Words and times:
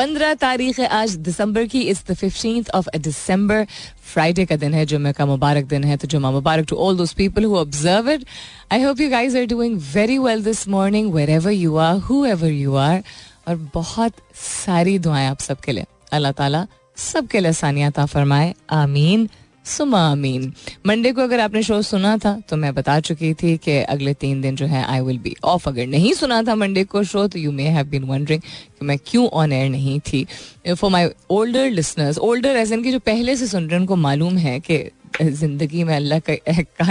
पंद्रह 0.00 0.34
तारीख 0.40 0.78
है 0.80 0.86
आज, 0.88 1.14
दिसंबर 1.16 1.64
की 1.66 1.80
इस 1.90 2.02
the 2.06 2.14
fifteenth 2.16 2.70
of 2.74 2.88
December 2.98 3.64
Friday 4.12 4.44
का 4.46 4.56
दिन 4.56 4.74
है, 4.74 4.84
जुम्मे 4.86 5.12
का 5.12 5.26
मुबारक 5.26 5.64
दिन 5.64 5.84
है 5.84 5.96
तो 5.96 6.08
जुम्मा 6.08 6.30
मुबारक 6.30 6.66
to 6.68 6.76
all 6.76 6.96
those 6.96 7.12
people 7.14 7.44
who 7.44 7.56
observe 7.56 8.10
it 8.10 8.24
I 8.72 8.82
hope 8.82 9.00
you 9.00 9.10
guys 9.10 9.36
are 9.38 9.44
doing 9.46 9.76
very 9.94 10.18
well 10.18 10.44
this 10.44 10.66
morning 10.68 11.12
wherever 11.30 11.52
you 11.52 11.76
are 11.76 11.98
whoever 12.26 12.50
you 12.50 12.74
are 12.76 13.02
और 13.48 13.56
बहुत 13.74 14.12
सारी 14.44 14.98
दुआएँ 14.98 15.28
आप 15.28 15.40
सबके 15.40 15.72
लिए। 15.72 15.84
अल्लाह 16.12 16.32
ताला 16.32 16.66
सबके 16.96 17.40
लिए 17.40 17.48
आसानियात 17.48 18.00
फरमाए। 18.00 18.54
आमीन। 18.72 19.28
सुमा 19.64 20.00
अमीन 20.12 20.52
मंडे 20.86 21.12
को 21.12 21.22
अगर 21.22 21.40
आपने 21.40 21.62
शो 21.62 21.80
सुना 21.82 22.16
था 22.18 22.32
तो 22.48 22.56
मैं 22.56 22.74
बता 22.74 22.98
चुकी 23.00 23.32
थी 23.34 23.56
कि 23.56 23.76
अगले 23.82 24.14
तीन 24.14 24.40
दिन 24.40 24.56
जो 24.56 24.66
है 24.66 24.84
आई 24.84 25.00
विल 25.00 25.18
बी 25.18 25.34
ऑफ़ 25.44 25.68
अगर 25.68 25.86
नहीं 25.86 26.12
सुना 26.14 26.42
था 26.42 26.54
मंडे 26.54 26.84
को 26.84 27.02
शो 27.04 27.26
तो 27.28 27.38
you 27.38 27.52
may 27.52 27.68
have 27.68 27.86
been 27.86 28.04
wondering 28.04 28.40
कि 28.40 28.86
मैं 28.86 28.98
क्यों 29.06 29.26
ऑन 29.28 29.52
एयर 29.52 29.68
नहीं 29.70 29.98
थी। 30.00 30.26
For 30.68 30.90
my 30.90 31.08
older 31.30 31.70
listeners 31.70 32.18
older 32.18 32.56
age 32.56 32.72
की 32.72 32.92
जो 32.92 32.98
पहले 32.98 33.36
से 33.36 33.46
सुन 33.46 33.62
रहे 33.62 33.74
हैं, 33.74 33.80
उनको 33.80 33.96
मालूम 33.96 34.38
है 34.38 34.58
कि 34.60 34.78
ज़िंदगी 35.22 35.84
में 35.84 35.94
अल्लाह 35.96 36.18
का 36.18 36.32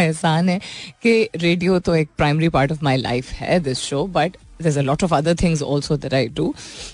एहसान 0.01 0.49
है 0.49 0.59
कि 1.03 1.29
रेडियो 1.35 1.79
तो 1.79 1.95
एक 1.95 2.09
primary 2.17 2.49
part 2.49 2.71
of 2.71 2.83
my 2.83 2.97
life 2.97 3.31
है 3.31 3.59
this 3.59 3.79
show 3.79 4.05
but 4.07 4.37
there's 4.59 4.77
a 4.77 4.83
lot 4.83 5.03
of 5.03 5.13
other 5.13 5.33
things 5.33 5.61
also 5.61 5.95
that 5.97 6.13
I 6.13 6.27
do. 6.29 6.53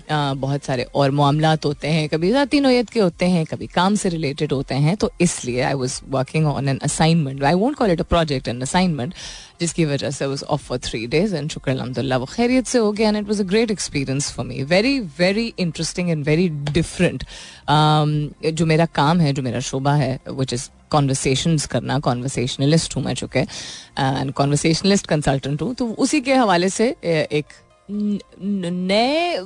Uh, 0.10 0.36
बहुत 0.36 0.64
सारे 0.64 0.84
और 0.96 1.12
मामला 1.12 1.56
होते 1.66 1.88
हैं 1.88 2.08
कभी 2.10 2.32
ज़ाती 2.32 2.60
नोयत 2.60 2.90
के 2.90 3.00
होते 3.00 3.26
हैं 3.26 3.46
कभी 3.46 3.68
काम 3.68 3.96
से 3.96 4.10
रिलेटेड 4.10 4.54
होते 4.54 4.76
हैं 4.86 4.96
तो 4.98 5.12
इसलिए 5.22 5.62
I 5.62 5.74
was 5.74 6.00
working 6.10 6.46
on 6.48 6.70
an 6.70 6.80
assignment 6.84 7.44
I 7.44 7.54
won't 7.54 7.76
call 7.76 7.92
it 7.92 8.02
a 8.02 8.04
project 8.10 8.48
an 8.48 8.62
assignment 8.62 9.14
जिसकी 9.60 9.86
वजह 9.86 10.10
से 10.12 10.26
was 10.26 10.44
off 10.46 10.64
for 10.64 10.78
three 10.84 11.06
days 11.08 11.36
and 11.36 11.50
शुक्र 11.52 11.72
अलहमदिल्ला 11.72 12.18
वो 12.18 12.26
खैरियत 12.34 12.68
से 12.68 12.78
हो 12.78 12.92
गया 12.92 13.10
and 13.10 13.18
it 13.18 13.28
was 13.28 13.42
a 13.42 13.46
great 13.48 13.72
experience 13.72 14.32
for 14.32 14.46
me 14.46 14.62
very 14.66 15.00
very 15.20 15.54
interesting 15.60 16.10
and 16.10 16.26
very 16.26 16.50
different 16.72 17.24
जो 17.70 18.66
मेरा 18.66 18.86
काम 18.96 19.20
है 19.20 19.34
जो 19.34 19.44
मेरा 19.44 19.60
शोबा 19.72 19.94
है 19.96 20.18
विच 20.30 20.54
इज़ 20.54 20.70
कॉन्वर्सेशन 20.96 21.58
करना 21.72 22.00
कॉन्वर्सेशनलिस्ट 22.08 22.96
हूँ 22.96 23.04
मैं 23.04 23.14
चुके 23.16 23.40
एंड 23.40 24.32
कॉन्वर्सेशनलिस्ट 24.34 25.08
कंसल्टेंट 25.08 25.62
हूँ 25.62 25.74
तो 25.76 25.88
उसी 26.00 26.22
के 26.22 26.34
हवाले 26.34 26.70
से 26.70 26.96
एक 27.12 27.46
नए 27.92 29.38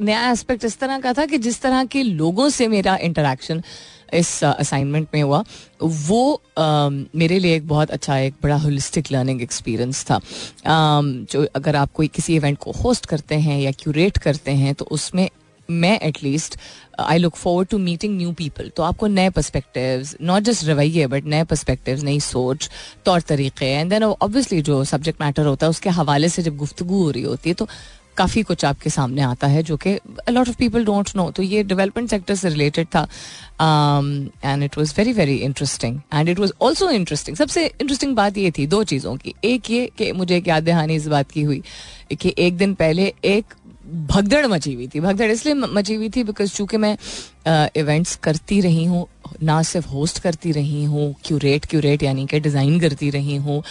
नया 0.00 0.30
एस्पेक्ट 0.30 0.64
इस 0.64 0.78
तरह 0.78 0.98
का 0.98 1.12
था 1.12 1.24
कि 1.26 1.38
जिस 1.38 1.60
तरह 1.62 1.84
के 1.84 2.02
लोगों 2.02 2.48
से 2.48 2.68
मेरा 2.68 2.96
इंटरेक्शन 2.96 3.62
इस 4.14 4.28
असाइनमेंट 4.44 5.06
uh, 5.08 5.14
में 5.14 5.22
हुआ 5.22 5.42
वो 5.82 6.20
uh, 6.58 6.92
मेरे 7.16 7.38
लिए 7.38 7.56
एक 7.56 7.66
बहुत 7.68 7.90
अच्छा 7.90 8.16
एक 8.18 8.34
बड़ा 8.42 8.56
होलिस्टिक 8.56 9.12
लर्निंग 9.12 9.42
एक्सपीरियंस 9.42 10.04
था। 10.10 10.18
Um, 10.18 11.32
जो 11.32 11.46
अगर 11.54 11.76
आप 11.76 11.92
कोई 11.92 12.08
किसी 12.08 12.36
इवेंट 12.36 12.58
को 12.58 12.72
होस्ट 12.72 13.06
करते 13.06 13.34
हैं 13.34 13.60
या 13.60 13.72
क्यूरेट 13.72 14.18
करते 14.18 14.50
हैं 14.62 14.74
तो 14.74 14.84
उसमें 14.90 15.28
मैं 15.68 15.98
at least 16.00 16.56
I 17.00 17.18
look 17.18 17.34
forward 17.36 17.68
to 17.68 17.78
meeting 17.78 18.16
new 18.16 18.30
people 18.32 18.70
तो 18.76 18.82
आपको 18.82 19.06
नए 19.06 19.30
पर्सपेक्टिव 19.30 20.08
नॉट 20.22 20.42
जस्ट 20.42 20.64
रवैये 20.64 21.06
बट 21.06 21.24
नए 21.24 21.44
पर्सपेक्टिव 21.44 22.04
नई 22.04 22.20
सोच, 22.20 22.70
तौर 23.04 23.20
तरीके 23.20 23.66
एंड 23.66 23.90
देन 23.90 24.02
ऑब्वियसली 24.02 24.62
जो 24.62 24.82
सब्जेक्ट 24.84 25.20
मैटर 25.20 25.46
होता 25.46 25.66
है, 25.66 25.70
उसके 25.70 25.90
हवाले 25.90 26.28
से 26.28 26.42
जब 26.42 26.56
गुफ्तु 26.56 26.84
हो 26.86 27.10
रही 27.10 27.22
होती 27.22 27.50
है 27.50 27.54
तो 27.54 27.68
काफ़ी 28.16 28.42
कुछ 28.42 28.64
आपके 28.64 28.90
सामने 28.90 29.22
आता 29.22 29.46
है, 29.46 29.62
जो 29.62 29.76
कि 29.76 29.90
lot 30.30 30.48
of 30.48 30.56
people 30.58 30.84
don't 30.84 31.10
know 31.16 31.30
तो 31.30 31.42
ये 31.42 31.62
डेवलपमेंट 31.64 32.08
सेक्टर 32.10 32.34
से 32.34 32.48
रिलेटेड 32.48 32.86
था। 32.86 33.02
And 34.44 34.62
it 34.62 34.78
was 34.78 34.94
very 34.96 35.12
very 35.12 35.36
interesting 35.36 36.00
and 36.14 36.28
it 36.28 36.38
was 36.38 36.52
also 36.60 36.90
interesting 36.90 37.36
सबसे 37.36 37.66
इंटरेस्टिंग 37.66 38.16
बात 38.16 38.38
ये 38.38 38.50
थी 38.58 38.66
दो 38.66 38.82
चीज़ों 38.84 39.16
की। 39.16 39.34
एक 39.44 39.70
ये 39.70 39.86
कि 39.98 40.10
मुझे 40.12 40.36
एक 40.36 40.48
याद 40.48 40.64
दहानी 40.64 40.94
इस 40.94 41.06
बात 41.08 41.30
की 41.30 41.42
हुई 41.42 41.62
कि 42.12 42.34
एक 42.38 42.56
दिन 42.56 42.74
पहले 42.74 43.12
एक 43.24 43.54
भगदड़ 43.88 44.46
मची 44.46 44.72
हुई 44.74 44.86
थी। 44.88 45.00
भगदड़ 45.00 45.30
इसलिए 45.30 45.54
मची 45.54 45.94
हुई 45.94 46.08
थी 46.16 46.24
बिकॉज़ 46.24 46.54
चूँकि 46.54 46.76
मैं 46.76 46.96
इवेंट्स 47.76 48.14
करती 48.16 48.60
रही 48.60 48.84
हूँ, 48.84 49.06
ना 49.42 49.62
सिर्फ़ 49.62 49.88
होस्ट 49.88 50.18
करती 50.22 50.52
रही 50.52 50.84
हूँ 50.84 51.14
क्यूरेट 51.24 51.64
क्यूरेट 51.64 52.02
यानी 52.02 52.26
कि 52.26 52.40
डिज़ाइन 52.40 52.78
करती 52.80 53.10
रही 53.10 53.36
हूँ 53.36 53.62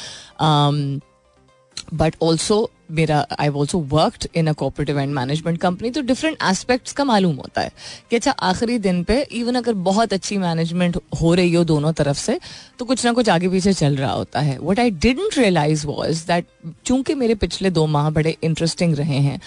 बट 1.93 2.15
ऑल्सो 2.23 2.69
मेरा 2.91 3.27
I 3.39 3.49
also 3.49 3.79
worked 3.79 4.27
in 4.35 4.47
a 4.47 4.51
cooperative 4.51 4.99
and 4.99 5.13
management 5.13 5.57
company 5.57 5.89
तो 5.89 6.01
डिफरेंट 6.01 6.37
एस्पेक्ट्स 6.43 6.91
का 6.91 7.03
मालूम 7.03 7.35
होता 7.35 7.61
है 7.61 7.71
कि 8.09 8.15
अच्छा 8.15 8.31
आखिरी 8.31 8.77
दिन 8.77 9.03
पे 9.03 9.21
इवन 9.21 9.55
अगर 9.55 9.73
बहुत 9.73 10.13
अच्छी 10.13 10.37
मैनेजमेंट 10.37 10.97
हो 11.21 11.33
रही 11.33 11.53
हो 11.53 11.63
दोनों 11.63 11.93
तरफ़ 11.93 12.17
से 12.17 12.39
तो 12.79 12.85
कुछ 12.85 13.05
ना 13.05 13.13
कुछ 13.13 13.29
आगे 13.29 13.49
पीछे 13.49 13.73
चल 13.73 13.95
रहा 13.95 14.11
होता 14.11 14.39
है। 14.39 14.59
What 14.59 14.79
I 14.79 14.89
didn't 14.89 15.37
realise 15.37 15.87
was 15.87 16.27
that 16.27 16.45
चूँकि 16.85 17.13
मेरे 17.15 17.35
पिछले 17.35 17.69
दो 17.69 17.85
माह 17.85 18.09
बड़े 18.09 18.37
इंटरेस्टिंग 18.43 18.95
रहे 18.95 19.17
हैं 19.17 19.39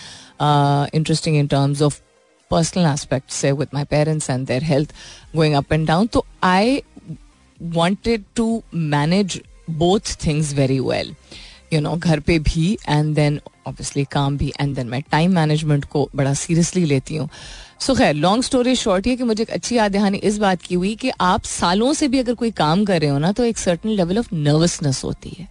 interesting 0.94 1.36
in 1.36 1.46
terms 1.46 1.82
of 1.82 2.00
personal 2.50 2.92
aspect 2.92 3.30
से 3.30 3.52
with 3.52 3.68
my 3.74 3.84
parents 3.84 4.30
and 4.30 4.46
their 4.46 4.64
health 4.64 4.94
going 5.36 5.54
up 5.54 5.72
and 5.72 5.86
down 5.86 6.06
तो 6.06 6.24
I 6.42 6.82
wanted 7.62 8.24
to 8.34 8.62
manage 8.74 9.40
both 9.70 10.26
things 10.26 10.54
very 10.54 10.80
well 10.80 11.14
you 11.72 11.80
know 11.80 11.94
घर 11.96 12.20
पे 12.20 12.38
भी 12.38 12.72
एंड 12.88 13.14
देन 13.14 13.40
ऑब्वियसली 13.66 14.04
काम 14.12 14.36
भी 14.38 14.52
एंड 14.60 14.74
देन 14.76 14.88
मैं 14.88 15.02
time 15.10 15.34
management 15.34 15.84
को 15.84 16.08
बड़ा 16.16 16.34
सीरियसली 16.34 16.84
लेती 16.84 17.16
हूँ। 17.16 17.28
सो 17.80 17.94
खैर 17.94 18.14
लॉन्ग 18.14 18.44
स्टोरी 18.44 18.74
शॉर्ट 18.76 19.06
ये 19.06 19.16
कि 19.16 19.24
मुझे 19.24 19.42
एक 19.42 19.50
अच्छी 19.50 19.76
याद 19.76 19.92
दहानी 19.92 20.18
इस 20.18 20.38
बात 20.38 20.62
की 20.62 20.74
हुई 20.74 20.94
कि 20.94 21.10
आप 21.20 21.44
सालों 21.44 21.92
से 21.92 22.08
भी 22.08 22.18
अगर 22.18 22.34
कोई 22.34 22.50
काम 22.56 22.84
कर 22.84 23.00
रहे 23.00 23.10
हो 23.10 23.18
ना 23.18 23.32
तो 23.32 23.44
एक 23.44 23.58
सर्टन 23.58 23.88
लेवल 23.90 24.18
ऑफ़ 24.18 24.34
नर्वसनेस 24.34 25.02
होती 25.04 25.36
है। 25.38 25.48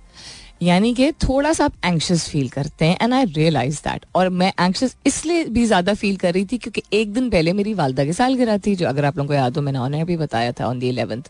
यानी 0.62 0.94
कि 0.94 1.12
थोड़ा 1.14 1.52
सा 1.54 1.66
आप 1.66 1.74
एंक्शस 1.86 2.28
फील 2.30 2.48
करते 2.50 2.86
हैं 2.86 2.98
एंड 3.02 3.14
आई 3.14 3.26
रियलाइज़ 3.26 3.78
दैट 3.80 4.06
और 4.16 4.30
मैं 4.32 4.52
एंक्शस 4.60 4.96
इसलिए 5.08 5.44
भी 5.46 5.66
ज़्यादा 5.66 5.94
फील 5.94 6.16
कर 6.18 6.34
रही 6.34 6.46
थी 6.46 6.58
क्योंकि 6.58 6.84
एक 6.94 7.14
दिन 7.14 7.30
पहले 7.30 7.54
मेरी 7.54 7.74
वालदा 7.74 8.06
की 8.06 8.14
साल 8.14 8.36
गिरा 8.36 8.58
थी 8.58 8.76
जो 8.76 8.88
अगर 8.88 9.06
आप 9.06 9.18
लोगों 9.18 9.28
को 9.28 9.34
याद 9.34 9.58
हो, 9.58 9.62
मैंने 9.62 9.80
उन्हें 9.80 10.06
भी 10.06 10.18
बताया 10.18 10.52
था 10.52 10.68
ऑन 10.68 10.80
दी 10.80 10.90
इलेवेंथ 10.90 11.30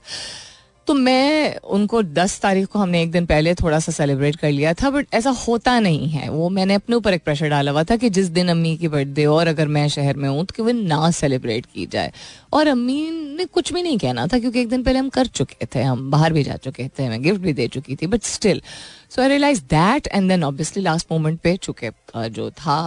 तो 0.90 0.94
मैं 0.96 1.58
उनको 1.70 2.02
दस 2.04 2.40
तारीख 2.42 2.68
को 2.68 2.80
हमने 2.80 3.02
एक 3.02 3.12
दिन 3.12 3.26
पहले 3.26 3.54
थोड़ा 3.56 3.80
सा 3.80 3.92
सेलिब्रेट 3.92 4.36
कर 4.36 4.52
लिया 4.52 4.74
था 4.74 4.90
बट 4.90 5.08
ऐसा 5.14 5.30
होता 5.30 5.80
नहीं 5.80 6.08
है। 6.10 6.30
वो 6.30 6.48
मैंने 6.50 6.74
अपने 6.74 6.96
ऊपर 6.96 7.14
एक 7.14 7.24
प्रेशर 7.24 7.50
डाला 7.50 7.72
हुआ 7.72 7.84
था 7.84 7.96
कि 7.96 8.10
जिस 8.10 8.28
दिन 8.30 8.50
अम्मी 8.50 8.76
की 8.78 8.88
बर्थडे 8.88 9.26
और 9.26 9.48
अगर 9.48 9.68
मैं 9.68 9.88
शहर 9.90 10.18
में 10.18 10.28
हूँ 10.30 10.46
तो 10.46 10.64
वो 10.64 10.72
ना 10.72 11.10
सेलिब्रेट 11.12 11.66
की 11.66 11.86
जाए। 11.86 12.12
और 12.54 12.68
अम्मी 12.68 13.10
ने 13.38 13.46
कुछ 13.46 13.72
भी 13.74 13.84
नहीं 13.84 13.98
कहना 13.98 14.26
था, 14.28 14.40
क्योंकि 14.40 14.62
एक 14.62 14.70
दिन 14.70 14.84
पहले 14.84 15.00
हम 15.00 15.10
कर 15.10 15.28
चुके 15.28 15.66
थे, 15.66 15.82
हम 15.82 16.10
बाहर 16.12 16.34
भी 16.34 16.44
जा 16.44 16.56
चुके 16.56 16.88
थे 16.90 17.10
मैं 17.10 17.22
गिफ्ट 17.24 17.42
भी 17.42 17.54
दे 17.54 17.68
चुकी 17.68 17.96
थी 17.96 18.08
but 18.08 18.24
still 18.24 18.62
so 19.10 19.22
I 19.22 19.28
realise 19.28 19.62
that 19.70 20.08
and 20.08 20.30
then 20.30 20.44
obviously 20.44 20.84
last 20.84 21.12
moment 21.12 21.40
पे 21.40 21.56
चुके 21.58 21.92
जो 22.30 22.50
था 22.52 22.80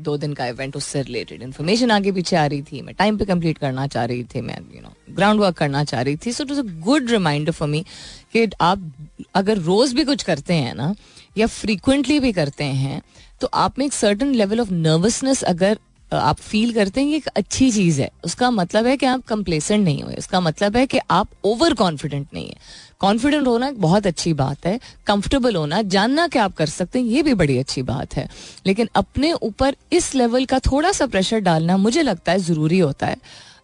दो 0.00 0.16
दिन 0.16 0.32
का 0.34 0.46
इवेंट 0.46 0.76
उससे 0.76 1.02
रिलेटेड 1.02 1.42
इन्फॉर्मेशन 1.42 1.90
आगे 1.90 2.12
पीछे 2.12 2.36
आ 2.36 2.44
रही 2.46 2.62
थी। 2.62 2.80
मैं 2.82 2.94
टाइम 2.94 3.18
पे 3.18 3.24
कंप्लीट 3.24 3.58
करना 3.58 3.86
चाह 3.86 4.04
रही 4.04 4.24
थी, 4.24 4.40
मैं 4.40 4.58
यू 4.74 4.80
नो 4.82 4.94
ग्राउंड 5.10 5.40
वर्क 5.40 5.56
करना 5.56 5.84
चाह 5.84 6.00
रही 6.00 6.16
थी। 6.16 6.32
So 6.32 6.44
it 6.44 6.50
was 6.50 6.60
a 6.60 6.80
good 6.82 7.10
reminder 7.10 7.52
for 7.52 7.68
me 7.68 7.84
कि 8.32 8.48
आप 8.60 8.90
अगर 9.34 9.58
रोज 9.60 9.92
भी 9.92 10.04
कुछ 10.04 10.22
करते 10.22 10.54
हैं 10.54 10.74
ना, 10.74 10.94
या 11.38 11.46
फ्रीक्वेंटली 11.48 12.20
भी 12.20 12.32
करते 12.32 12.64
हैं 12.64 13.00
तो 13.40 13.48
आप 13.54 13.78
में 13.78 13.86
एक 13.86 13.92
सर्टन 13.92 14.34
लेवल 14.34 14.60
ऑफ़ 14.60 14.72
नर्वसनेस 14.72 15.42
अगर 15.44 15.78
आप 16.12 16.36
फील 16.36 16.72
करते 16.74 17.00
हैं, 17.00 17.08
ये 17.08 17.16
एक 17.16 17.26
अच्छी 17.28 17.70
चीज़ 17.70 18.00
है। 18.02 18.10
उसका 18.24 18.50
मतलब 18.50 18.86
है 18.86 18.96
कि 18.96 19.06
आप 19.06 19.22
कंप्लेसेंट 19.24 19.84
नहीं 19.84 20.02
हुए। 20.02 20.14
उसका 20.14 20.40
मतलब 20.40 20.76
है 20.76 20.86
कि 20.86 20.98
आप 21.10 21.28
ओवर 21.44 21.74
कॉन्फिडेंट 21.74 22.26
नहीं 22.34 22.46
है। 22.46 22.56
कॉन्फिडेंट 23.00 23.46
होना 23.46 23.68
एक 23.68 23.80
बहुत 23.80 24.06
अच्छी 24.06 24.32
बात 24.34 24.66
है 24.66 24.78
कंफर्टेबल 25.06 25.56
होना, 25.56 25.82
जानना 25.82 26.26
कि 26.28 26.38
आप 26.38 26.54
कर 26.54 26.66
सकते 26.66 26.98
हैं, 26.98 27.06
ये 27.06 27.22
भी 27.22 27.34
बड़ी 27.34 27.58
अच्छी 27.58 27.82
बात 27.82 28.16
है। 28.16 28.28
लेकिन 28.66 28.88
अपने 28.96 29.32
ऊपर 29.32 29.76
इस 29.92 30.14
लेवल 30.14 30.44
का 30.44 30.58
थोड़ा 30.58 30.92
सा 30.92 31.06
प्रेशर 31.06 31.40
डालना 31.40 31.76
मुझे 31.76 32.02
लगता 32.02 32.32
है 32.32 32.38
ज़रूरी 32.38 32.78
होता 32.78 33.06
है 33.06 33.16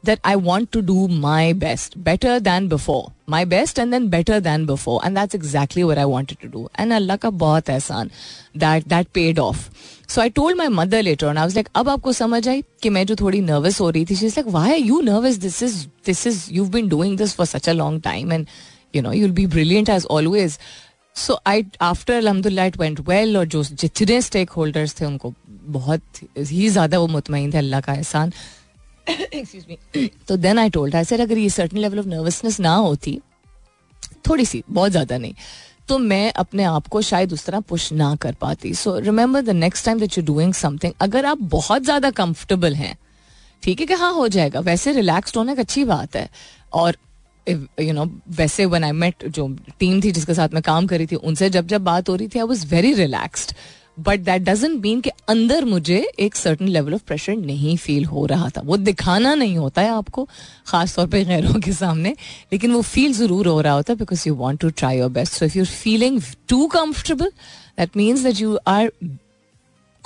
that 0.04 0.18
I 0.26 0.34
want 0.34 0.70
to 0.72 0.80
do 0.80 1.06
my 1.08 1.52
best 1.52 1.98
better 1.98 2.38
than 2.40 2.68
before 2.68 3.04
my 3.30 3.44
best 3.44 3.78
and 3.78 3.90
then 3.90 4.08
better 4.08 4.40
than 4.40 4.66
before 4.66 5.00
and 5.06 5.18
that's 5.18 5.34
exactly 5.34 5.82
where 5.82 5.98
I 5.98 6.04
wanted 6.04 6.38
to 6.42 6.48
do 6.50 6.68
and 6.80 6.92
अल्लाह 6.92 7.16
का 7.16 7.30
बहुत 7.44 7.70
एहसान 7.70 8.10
that 8.56 8.88
that 8.88 9.08
paid 9.14 9.38
off 9.38 9.68
so 10.08 10.20
I 10.20 10.30
told 10.30 10.56
my 10.56 10.68
mother 10.68 11.02
later 11.02 11.26
I 11.26 11.42
was 11.42 11.54
like 11.54 11.68
अब 11.74 11.88
आपको 11.88 12.12
समझ 12.12 12.48
आई 12.48 12.62
कि 12.82 12.90
मैं 12.90 13.04
जो 13.06 13.16
थोड़ी 13.20 13.40
नर्वस 13.40 13.80
हो 13.80 13.90
रही 13.90 14.04
थी 14.04 14.42
why 14.46 14.72
are 14.72 14.78
you 14.78 15.00
nervous 15.00 15.36
this 15.38 15.62
is 15.62 15.84
this 16.06 16.26
is 16.26 16.46
you 16.52 16.64
been 16.76 16.88
doing 16.88 17.18
this 17.18 17.34
for 17.34 17.46
such 17.46 17.68
a 17.68 17.72
long 17.72 18.02
time 18.02 18.32
and 18.32 18.46
you 18.94 19.02
know 19.02 19.12
you'll 19.12 19.36
be 19.36 19.46
brilliant 19.50 19.88
as 19.90 20.06
always. 20.12 20.58
So 21.16 21.38
I 21.46 21.64
after 21.80 22.14
अलहमदिल्ला 22.14 22.64
इट 22.64 22.76
वेंट 22.78 22.98
वेल 23.00 23.36
और 23.36 23.44
जो 23.46 23.62
जितने 23.64 24.20
stake 24.22 24.50
holders 24.50 24.94
थे, 25.00 25.04
उनको 25.04 25.32
बहुत 25.68 26.02
ही 26.38 26.68
ज़्यादा 26.68 26.98
वो 26.98 27.06
मुतमिन 27.08 27.52
थे, 27.52 27.58
अल्लाह 27.58 27.80
का 27.80 27.92
एहसान। 27.92 28.32
तो 30.28 30.36
then 30.36 30.58
I 30.58 30.70
told 30.70 30.96
I 30.96 31.04
sir 31.04 31.20
अगर 31.20 31.38
ये 31.38 31.48
सर्टन 31.50 31.78
लेवल 31.78 31.98
ऑफ़ 31.98 32.06
नर्वसनेस 32.06 32.58
ना 32.60 32.74
होती, 32.74 33.18
थोड़ी 34.28 34.44
सी, 34.44 34.62
बहुत 34.70 34.90
ज़्यादा 34.90 35.18
नहीं 35.18 35.34
तो 35.88 35.98
मैं 35.98 36.32
अपने 36.34 36.64
आप 36.64 36.86
को 36.86 37.02
शायद 37.02 37.32
उस 37.32 37.44
तरह 37.46 37.60
पुश 37.62 37.92
ना 37.92 38.14
कर 38.16 38.34
पाती। 38.40 38.74
So 38.74 38.98
remember 39.00 39.42
the 39.42 39.50
next 39.56 39.84
time 39.86 39.98
that 40.00 40.18
you 40.18 40.24
doing 40.24 40.54
something 40.54 40.92
अगर 41.00 41.26
आप 41.26 41.38
बहुत 41.50 41.82
ज़्यादा 41.82 42.10
कंफर्टेबल 42.12 42.74
हैं, 42.74 42.96
ठीक 43.62 43.80
है 43.80 43.86
कि 43.86 43.94
हाँ 43.94 44.12
हो 44.12 44.28
जाएगा, 44.28 44.60
वैसे 44.60 44.92
रिलैक्सड 44.92 45.36
होना 45.36 45.52
एक 45.52 45.58
अच्छी 45.58 45.84
बात 45.86 46.16
है, 46.16 46.28
और 46.74 46.96
यू 47.48 47.92
नो 47.92 48.04
वैसे 48.36 48.64
वन 48.66 48.84
आई 48.84 48.92
मेट 48.94 49.26
जो 49.28 49.48
टीम 49.80 50.00
थी 50.02 50.12
जिसके 50.12 50.34
साथ 50.34 50.54
मैं 50.54 50.62
काम 50.62 50.86
करी 50.86 51.06
थी, 51.06 51.16
उनसे 51.16 51.50
जब 51.50 51.66
जब 51.66 51.84
बात 51.84 52.08
हो 52.08 52.14
रही 52.16 52.28
थी 52.28 52.38
I 52.38 52.46
was 52.46 52.66
very 52.66 52.92
relaxed 52.94 53.54
but 54.06 54.20
that 54.20 54.42
doesn't 54.42 54.80
mean 54.82 55.00
कि 55.00 55.10
अंदर 55.28 55.64
मुझे 55.64 55.98
एक 56.20 56.34
सर्टन 56.36 56.68
लेवल 56.68 56.94
ऑफ़ 56.94 57.02
प्रेशर 57.06 57.36
नहीं 57.36 57.76
फील 57.76 58.04
हो 58.04 58.24
रहा 58.26 58.48
था। 58.56 58.60
वो 58.64 58.76
दिखाना 58.76 59.34
नहीं 59.34 59.56
होता 59.56 59.82
है 59.82 59.90
आपको 59.90 60.28
खास 60.66 60.94
तौर 60.96 61.06
पे 61.08 61.24
गैरों 61.24 61.60
के 61.60 61.72
सामने, 61.72 62.14
लेकिन 62.52 62.72
वो 62.72 62.80
फील 62.82 63.12
ज़रूर 63.12 63.46
हो 63.48 63.60
रहा 63.60 63.72
होता 63.72 63.92
है 63.92 63.98
because 63.98 64.28
you 64.28 64.34
want 64.34 64.60
to 64.60 64.70
try 64.70 64.98
your 64.98 65.10
best 65.10 65.32
so 65.32 65.44
if 65.44 65.56
you're 65.58 65.66
feeling 65.66 66.20
too 66.48 66.66
comfortable 66.68 67.30
that 67.78 67.96
means 67.96 68.22
that 68.22 68.40
you 68.40 68.58
are 68.66 68.90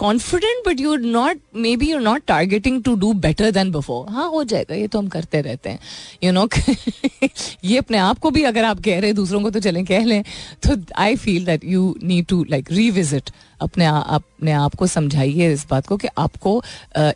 confident 0.01 0.67
but 0.69 0.81
you 0.81 0.95
not 0.97 1.39
may 1.57 1.77
be 1.77 1.91
you're 1.91 2.01
not 2.01 2.23
targeting 2.27 2.83
to 2.83 2.95
do 2.97 3.13
better 3.27 3.51
then 3.51 3.71
before 3.73 4.11
हाँ 4.13 4.29
हो 4.31 4.43
जाएगा, 4.45 4.75
ये 4.75 4.87
तो 4.89 4.99
हम 4.99 5.09
करते 5.09 5.41
रहते 5.41 5.71
हैं 5.71 5.79
you 6.25 6.33
know 6.33 6.49
ये 7.65 7.77
अपने 7.79 7.99
आप 7.99 8.19
को 8.19 8.31
भी 8.31 8.43
अगर 8.43 8.65
आप 8.65 8.81
कह 8.85 8.99
रहे 8.99 9.07
हैं, 9.07 9.15
दूसरों 9.15 9.41
को 9.43 9.51
तो 9.51 9.61
चलें, 9.61 9.85
कह 9.85 10.05
लें 10.05 10.23
तो 10.67 10.77
I 10.99 11.17
feel 11.17 11.45
that 11.45 11.65
you 11.65 11.95
need 12.03 12.27
to 12.27 12.45
like 12.51 12.73
revisit 12.73 13.31
अपने 13.61 13.87
अपने 13.87 14.53
आप 14.53 14.75
को 14.75 14.87
समझाइए 14.87 15.53
इस 15.53 15.67
बात 15.71 15.87
को 15.87 15.97
कि 15.97 16.09
आपको 16.19 16.63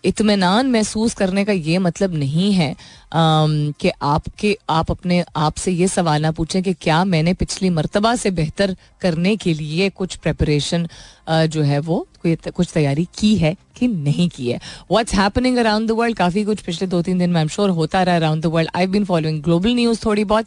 इतमान 0.05 0.71
महसूस 0.71 1.15
करने 1.15 1.45
का 1.45 1.53
ये 1.53 1.79
मतलब 1.79 2.15
नहीं 2.15 2.53
है 2.53 2.77
कि 3.17 3.91
आपके, 4.03 4.59
आप 4.71 4.91
अपने 4.91 5.25
आप 5.37 5.57
से 5.57 5.73
ये 5.73 5.89
सवाल 5.89 6.23
ना 6.23 6.31
पूछें 6.31 6.63
कि 6.63 6.73
क्या 6.73 7.05
मैंने 7.05 7.35
पिछली 7.35 7.71
मरतबा 7.71 8.17
से 8.17 8.31
बेहतर 8.31 8.77
करने 9.01 9.37
के 9.37 9.55
लिए 9.55 9.91
कुछ 9.91 10.17
प्रेपरेशन 10.17 10.89
जो 11.31 11.63
है 11.63 11.79
वो 11.79 12.07
कुछ 12.27 12.69
तैयारी 12.75 13.09
की 13.19 13.37
है 13.37 13.57
कि 13.77 13.89
नहीं 13.89 14.29
की 14.29 14.51
है? 14.51 14.61
What's 14.91 15.15
happening 15.15 15.57
around 15.57 15.89
the 15.89 15.91
world 15.91 16.17
काफ़ी 16.17 16.45
कुछ 16.45 16.61
पिछले 16.61 16.89
दो 16.89 17.03
तीन 17.03 17.19
दिन 17.19 17.31
में 17.31 17.37
आई 17.37 17.43
एम 17.43 17.49
श्योर 17.49 17.71
होता 17.71 18.03
रहा 18.03 18.17
around 18.17 18.43
the 18.43 18.47
world 18.47 18.71
I 18.75 18.87
been 18.87 19.05
following 19.05 19.43
global 19.43 19.75
news 19.75 20.05
थोड़ी 20.05 20.25
बहुत. 20.25 20.47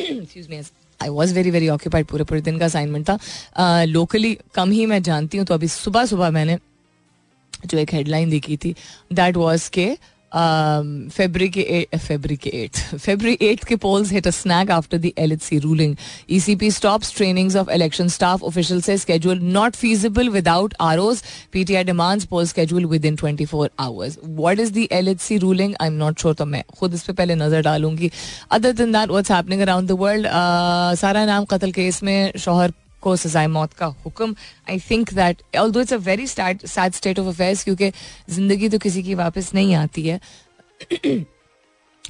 I 1.02 1.08
was 1.08 1.34
very 1.34 1.50
very 1.50 1.68
occupied 1.68 2.06
पूरे 2.06 2.24
पूरे 2.24 2.40
दिन 2.40 2.58
का 2.58 2.64
असाइनमेंट 2.64 3.08
था। 3.08 3.18
लोकली 3.84 4.34
uh, 4.34 4.42
कम 4.54 4.70
ही 4.70 4.86
मैं 4.86 5.02
जानती 5.02 5.38
हूँ 5.38 5.46
तो 5.46 5.54
अभी 5.54 5.68
सुबह 5.68 6.04
सुबह 6.06 6.30
मैंने 6.30 6.58
जो 7.66 7.78
एक 7.78 7.92
हेडलाइन 7.94 8.30
देखी 8.30 8.56
थी 8.56 8.74
दैट 9.12 9.36
वॉज़ 9.36 9.70
के 9.70 9.86
फेबरी 10.34 11.48
एट 13.42 13.64
के 13.64 13.76
polls 13.76 14.12
hit 14.12 14.26
a 14.26 14.30
snag 14.30 14.70
after 14.70 14.98
the 14.98 15.38
C 15.42 15.58
ruling 15.58 15.96
E 16.30 16.40
C 16.40 16.56
P 16.56 16.70
stops 16.70 17.14
training 17.16 17.56
of 17.56 17.70
election 17.70 18.08
staff 18.08 18.42
official 18.42 18.80
say 18.80 18.96
schedule 18.98 19.38
not 19.42 19.76
feasible 19.76 20.28
without 20.28 20.74
R 20.80 20.98
Os 20.98 21.22
P 21.52 21.64
T 21.64 21.74
I 21.74 21.84
demand 21.84 22.24
poll 22.26 22.46
schedule 22.46 22.86
within 23.04 23.16
twenty 23.16 23.44
four 23.44 23.70
hours 23.78 24.18
what 24.24 24.60
is 24.60 24.72
the 24.72 25.16
C 25.20 25.38
ruling 25.38 25.74
I 25.80 25.88
am 25.88 25.94
not 25.94 26.20
sure 26.20 26.34
तो 26.34 26.46
मैं 26.46 26.62
खुद 26.78 26.94
इस 26.94 27.02
पर 27.02 27.12
पहले 27.12 27.34
नज़र 27.34 27.62
डालूँगी। 27.62 28.10
Other 28.50 28.72
दिन 28.72 28.92
that 28.92 29.08
what's 29.10 29.30
happening 29.32 29.60
around 29.60 29.88
the 29.88 29.92
world 30.00 30.26
सारा 30.98 31.24
नाम 31.26 31.44
कत्ल 31.44 31.72
केस 31.72 32.02
में 32.02 32.32
शोहर 32.38 32.72
को 33.00 33.16
सजाए 33.16 33.46
मौत 33.48 33.72
का 33.72 33.86
हुक्म 34.04 34.34
I 34.70 34.78
think 34.90 35.12
that 35.14 35.42
although 35.70 35.80
it's 35.80 35.92
a 35.92 35.96
very 36.04 36.26
sad 36.26 36.92
state 36.92 37.18
of 37.18 37.28
affairs 37.28 37.64
क्योंकि 37.64 37.90
ज़िंदगी 38.30 38.68
तो 38.68 38.78
किसी 38.78 39.02
की 39.02 39.14
वापस 39.14 39.50
नहीं 39.54 39.74
आती 39.74 40.06
है 40.08 40.20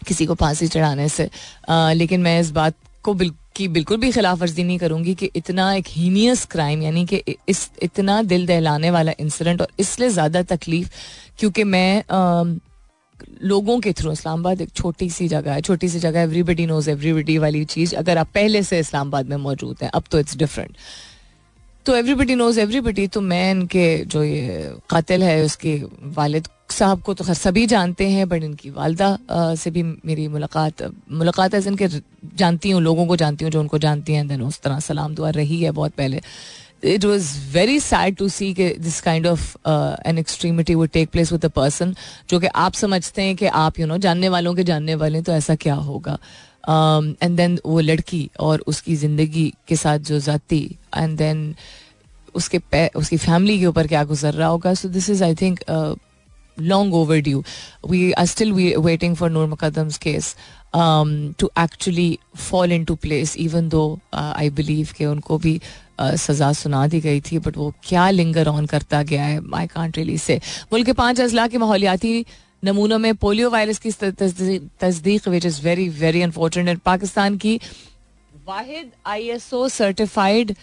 किसी 0.06 0.26
को 0.26 0.35
फांसी 0.35 0.67
चढ़ाने 0.69 1.08
से 1.08 1.29
आ, 1.69 1.93
लेकिन 1.93 2.20
मैं 2.20 2.40
इस 2.40 2.50
बात 2.50 2.75
को 3.05 3.14
बिल 3.14 3.32
की 3.56 3.67
बिल्कुल 3.69 3.96
भी 3.96 4.11
खिलाफ 4.12 4.38
वर्जी 4.38 4.64
नहीं 4.64 4.79
करूँगी 4.79 5.14
कि 5.14 5.31
इतना 5.37 5.73
एक 5.75 5.87
हीनियस 5.88 6.44
क्राइम 6.46 6.82
यानी 6.82 7.05
कि 7.06 7.23
इस 7.49 7.70
इतना 7.82 8.20
दिल 8.23 8.46
दहलाने 8.46 8.90
वाला 8.90 9.12
इंसिडेंट 9.20 9.61
और 9.61 9.69
इसलिए 9.81 10.08
ज़्यादा 10.11 10.43
तकलीफ़ 10.52 10.90
क्योंकि 11.38 11.64
मैं 11.64 11.99
आ, 12.00 12.44
लोगों 13.43 13.79
के 13.81 13.93
थ्रू 13.93 14.12
इस्लामाबाद 14.12 14.61
एक 14.61 14.70
छोटी 14.73 15.09
सी 15.11 15.29
जगह 15.29 15.53
है, 15.53 15.61
छोटी 15.62 15.88
सी 15.88 15.99
जगह 16.00 16.20
एवरीबडी 16.20 16.67
नोज़ 16.67 16.91
एवरीबडी 16.91 17.38
वाली 17.38 17.65
चीज़, 17.67 17.94
अगर 17.97 18.19
आप 18.19 18.29
पहले 18.35 18.62
से 18.62 18.79
इस्लामाबाद 18.79 19.29
में 19.29 19.37
मौजूद 19.38 19.76
हैं, 19.82 19.91
अब 19.91 20.05
तो 20.11 20.19
इट्स 20.19 20.37
डिफरेंट 20.37 20.76
तो 21.87 21.97
एवरीबडी 21.97 22.35
नोज़ 22.35 22.61
एवरीबडी 22.61 23.06
तो 23.09 23.20
मैं 23.23 23.50
इनके 23.50 24.05
जो 24.05 24.23
ये 24.25 24.73
कातिल 24.91 25.23
है, 25.23 25.43
उसके 25.44 25.81
वालिद 26.17 26.49
साहब 26.70 27.00
को 27.03 27.15
तो 27.15 27.25
खैर 27.25 27.35
सभी 27.35 27.67
जानते 27.67 28.09
हैं 28.09 28.29
बट 28.29 28.43
इनकी 28.44 28.70
वालदा 28.70 29.55
से 29.56 29.71
भी 29.71 29.82
मेरी 29.82 30.26
मुलाकात 30.29 30.82
मुलाकात 31.11 31.55
है 31.55 31.62
इनके 31.67 31.88
जानती 31.88 32.71
हूँ, 32.71 32.82
लोगों 32.82 33.06
को 33.06 33.17
जानती 33.17 33.44
हूँ, 33.44 33.53
जो 33.53 33.61
उनको 33.61 33.79
जानती 33.79 34.12
हैं 34.12 34.26
देन 34.29 34.43
उस 34.43 34.61
तरह 34.61 34.81
सलाम 34.81 35.14
दुआ 35.14 35.31
रही 35.31 35.62
है 35.62 35.71
बहुत 35.73 35.93
पहले। 35.93 36.21
It 36.85 37.05
was 37.05 37.29
very 37.53 37.79
sad 37.81 38.17
to 38.17 38.29
see 38.29 38.53
के 38.55 38.69
this 38.81 39.01
kind 39.01 39.27
of 39.27 39.57
an 40.09 40.19
extremity 40.19 40.75
would 40.75 40.91
take 40.91 41.11
place 41.11 41.33
with 41.33 41.41
the 41.41 41.51
person 41.51 41.95
जो 42.31 42.41
कि 42.41 42.47
आप 42.47 42.75
समझते 42.75 43.23
हैं 43.23 43.37
कि 43.37 43.47
आप 43.47 43.79
यू 43.79 43.85
you 43.85 43.89
नो 43.89 43.95
know, 43.95 44.03
जानने 44.03 44.29
वालों 44.29 44.55
के 44.55 44.65
जानने 44.65 44.95
वाले 44.95 45.23
तो 45.23 45.33
ऐसा 45.33 45.55
क्या 45.55 45.75
होगा? 45.75 46.19
एंड 46.69 47.31
um, 47.31 47.37
देन 47.37 47.59
वो 47.67 47.81
लड़की 47.81 48.31
और 48.41 48.65
उसकी 48.67 48.97
ज़िंदगी 48.97 49.53
के 49.69 49.77
साथ 49.77 49.99
जो 49.99 50.19
जाती 50.21 50.61
एंड 50.97 51.17
देन 51.19 51.55
उसके 52.35 52.61
उसकी 52.89 53.17
फैमिली 53.17 53.59
के 53.59 53.67
ऊपर 53.67 53.87
क्या 53.87 54.05
गुजर 54.05 54.35
रहा 54.35 54.49
होगा? 54.49 54.75
So 54.75 54.89
this 54.89 55.11
is 55.11 55.25
I 55.25 55.35
think 55.35 55.61
long 56.61 56.95
overdue 57.21 57.43
we 57.89 58.11
are 58.13 58.27
still 58.27 58.53
waiting 58.79 59.17
for 59.17 59.31
Noor 59.31 59.47
Mukadam's 59.49 59.99
case 59.99 60.35
to 60.77 61.51
actually 61.59 62.19
fall 62.37 62.73
into 62.85 62.95
place 62.95 63.37
even 63.37 63.69
though 63.69 63.99
I 64.15 64.51
believe 64.51 64.89
के 64.99 65.07
उनको 65.07 65.39
भी 65.39 65.61
सजा 66.00 66.53
सुना 66.53 66.87
दी 66.87 67.00
गई 67.00 67.21
थी 67.21 67.39
बट 67.39 67.56
वो 67.56 67.73
क्या 67.85 68.09
लिंगर 68.11 68.49
ऑन 68.49 68.67
करता 68.67 69.03
गया 69.03 69.25
है 69.25 69.41
आई 69.55 69.67
कांट 69.67 69.97
रियली 69.97 70.19
से 70.19 70.41
मुल्क 70.73 70.87
के 70.87 70.93
पाँच 70.93 71.21
अजला 71.21 71.47
के 71.49 71.59
माहौलियाती 71.59 72.25
नमूनों 72.65 72.99
में 72.99 73.15
पोलियो 73.17 73.50
वायरस 73.50 73.79
की 73.79 73.91
तस्दीक 74.81 75.29
which 75.29 75.47
is 75.47 75.61
very 75.62 75.89
very 75.99 76.23
unfortunate 76.23 76.79
Pakistan 76.79 77.37
की 77.37 77.61
वाहिद 78.47 78.91
I 79.06 79.29
S 79.29 79.53
O 79.55 79.69
certified 79.69 80.55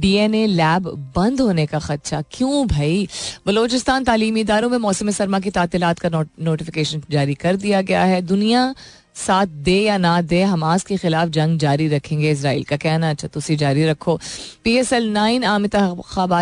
D 0.00 0.12
N 0.14 0.34
A 0.34 0.46
lab 0.46 0.82
बंद 1.16 1.40
होने 1.40 1.64
का 1.66 1.78
खदशा। 1.78 2.20
क्यों 2.32 2.66
भाई? 2.68 3.08
बलोचिस्तान 3.46 4.04
तालीमी 4.04 4.40
इदारों 4.40 4.68
में 4.70 4.78
मौसम 4.78 5.10
सरमा 5.10 5.40
की 5.40 5.50
तातीलत 5.50 5.98
का 5.98 6.08
नोटिफिकेशन 6.08 7.02
जारी 7.10 7.34
कर 7.34 7.56
दिया 7.56 7.80
गया 7.82 8.02
है। 8.04 8.20
दुनिया 8.22 8.74
साथ 9.16 9.46
दे 9.46 9.74
या 9.74 9.96
ना 9.98 10.20
दे, 10.22 10.42
हमास 10.44 10.82
के 10.84 10.96
खिलाफ 10.96 11.28
जंग 11.28 11.58
जारी 11.58 11.88
रखेंगे 11.88 12.30
इसराइल 12.30 12.64
का 12.64 12.76
कहना। 12.76 13.10
अच्छा 13.10 13.28
तुम 13.28 13.54
जारी 13.56 13.86
रखो। 13.86 14.18
पी 14.64 14.76
एस 14.76 14.92
एल 14.92 15.08
नाइन 15.12 15.44
आम 15.44 15.66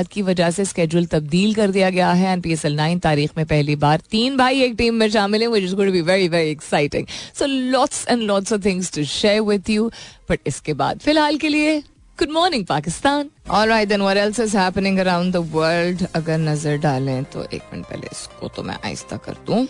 की 0.04 0.23
वजह 0.23 0.50
से 0.50 0.64
स्केड्यूल 0.64 1.07
तब्दील 1.07 1.54
कर 1.54 1.71
दिया 1.71 1.90
गया 1.90 2.11
है। 2.12 2.33
And 2.33 2.43
P 2.43 2.52
S 2.52 2.64
L 2.64 2.76
nine 2.76 2.99
तारीख 2.99 3.37
में 3.37 3.45
पहली 3.47 3.76
बार 3.76 4.00
तीन 4.11 4.37
भाई 4.37 4.62
एक 4.62 4.75
टीम 4.78 4.95
में 4.95 5.09
शामिल 5.11 5.43
हैं 5.43 5.49
which 5.49 5.64
is 5.64 5.75
good 5.76 5.90
be 5.93 6.00
very 6.02 6.28
very 6.28 6.50
exciting 6.50 7.07
so 7.38 7.47
lots 7.47 8.07
and 8.09 8.23
lots 8.23 8.52
of 8.52 8.64
things 8.64 8.93
to 8.95 9.04
share 9.07 9.40
with 9.43 9.71
you 9.71 9.90
but 10.31 10.40
इसके 10.47 10.73
बाद, 10.75 10.99
फ़िलहाल 10.99 11.37
के 11.37 11.49
लिए 11.49 11.78
गुड 12.19 12.31
मॉर्निंग 12.33 12.64
पाकिस्तान 12.66 13.31
और 13.50 13.69
right 13.69 13.88
then 13.88 14.00
ever 14.02 14.16
else 14.16 14.40
is 14.40 14.57
happening 14.57 14.99
around 14.99 15.33
the 15.33 15.49
world 15.52 16.07
अगर 16.14 16.38
नज़र 16.38 16.76
डालें 16.78 17.25
तो 17.25 17.45
एक 17.45 17.62
मिनट 17.73 17.87
पहले 17.87 18.09
इसको 18.12 18.49
तो 18.57 18.62
मैं 18.62 18.78
आहिस्ता 18.85 19.16
कर 19.26 19.37
दूँ। 19.47 19.66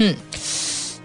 हम्म 0.00 0.14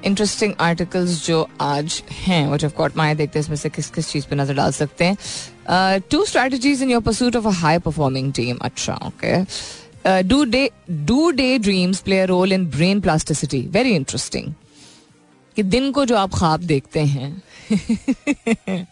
इंटरेस्टिंग 0.05 0.53
आर्टिकल्स 0.61 1.25
जो 1.25 1.47
आज 1.61 2.01
हैं 2.11 2.45
वो 2.47 2.57
जब 2.57 2.73
कॉट 2.73 2.97
माए 2.97 3.15
देखते 3.15 3.39
हैं, 3.39 3.43
इसमें 3.43 3.57
से 3.57 3.69
किस 3.69 3.89
किस 3.89 4.11
चीज़ 4.11 4.27
पे 4.27 4.35
नज़र 4.35 4.55
डाल 4.55 4.71
सकते 4.71 5.05
हैं। 5.05 5.99
Two 6.11 6.23
strategies 6.25 6.83
in 6.83 6.91
your 6.91 7.01
pursuit 7.01 7.35
of 7.35 7.47
a 7.47 7.51
high 7.61 7.77
performing 7.79 8.31
team 8.33 8.57
अच्छा 8.61 8.99
okay 9.07 10.23
do 10.23 10.43
they 10.45 10.69
do 10.89 11.29
they 11.31 11.57
dreams 11.59 11.99
play 12.01 12.19
a 12.19 12.25
role 12.25 12.53
in 12.53 12.65
brain 12.69 13.01
plasticity 13.01 13.61
very 13.71 13.95
interesting 13.95 14.53
कि 15.57 15.63
दिन 15.63 15.91
को 15.91 16.05
जो 16.05 16.15
आप 16.17 16.33
ख्वाब 16.33 16.59
देखते 16.63 16.99
हैं 16.99 17.29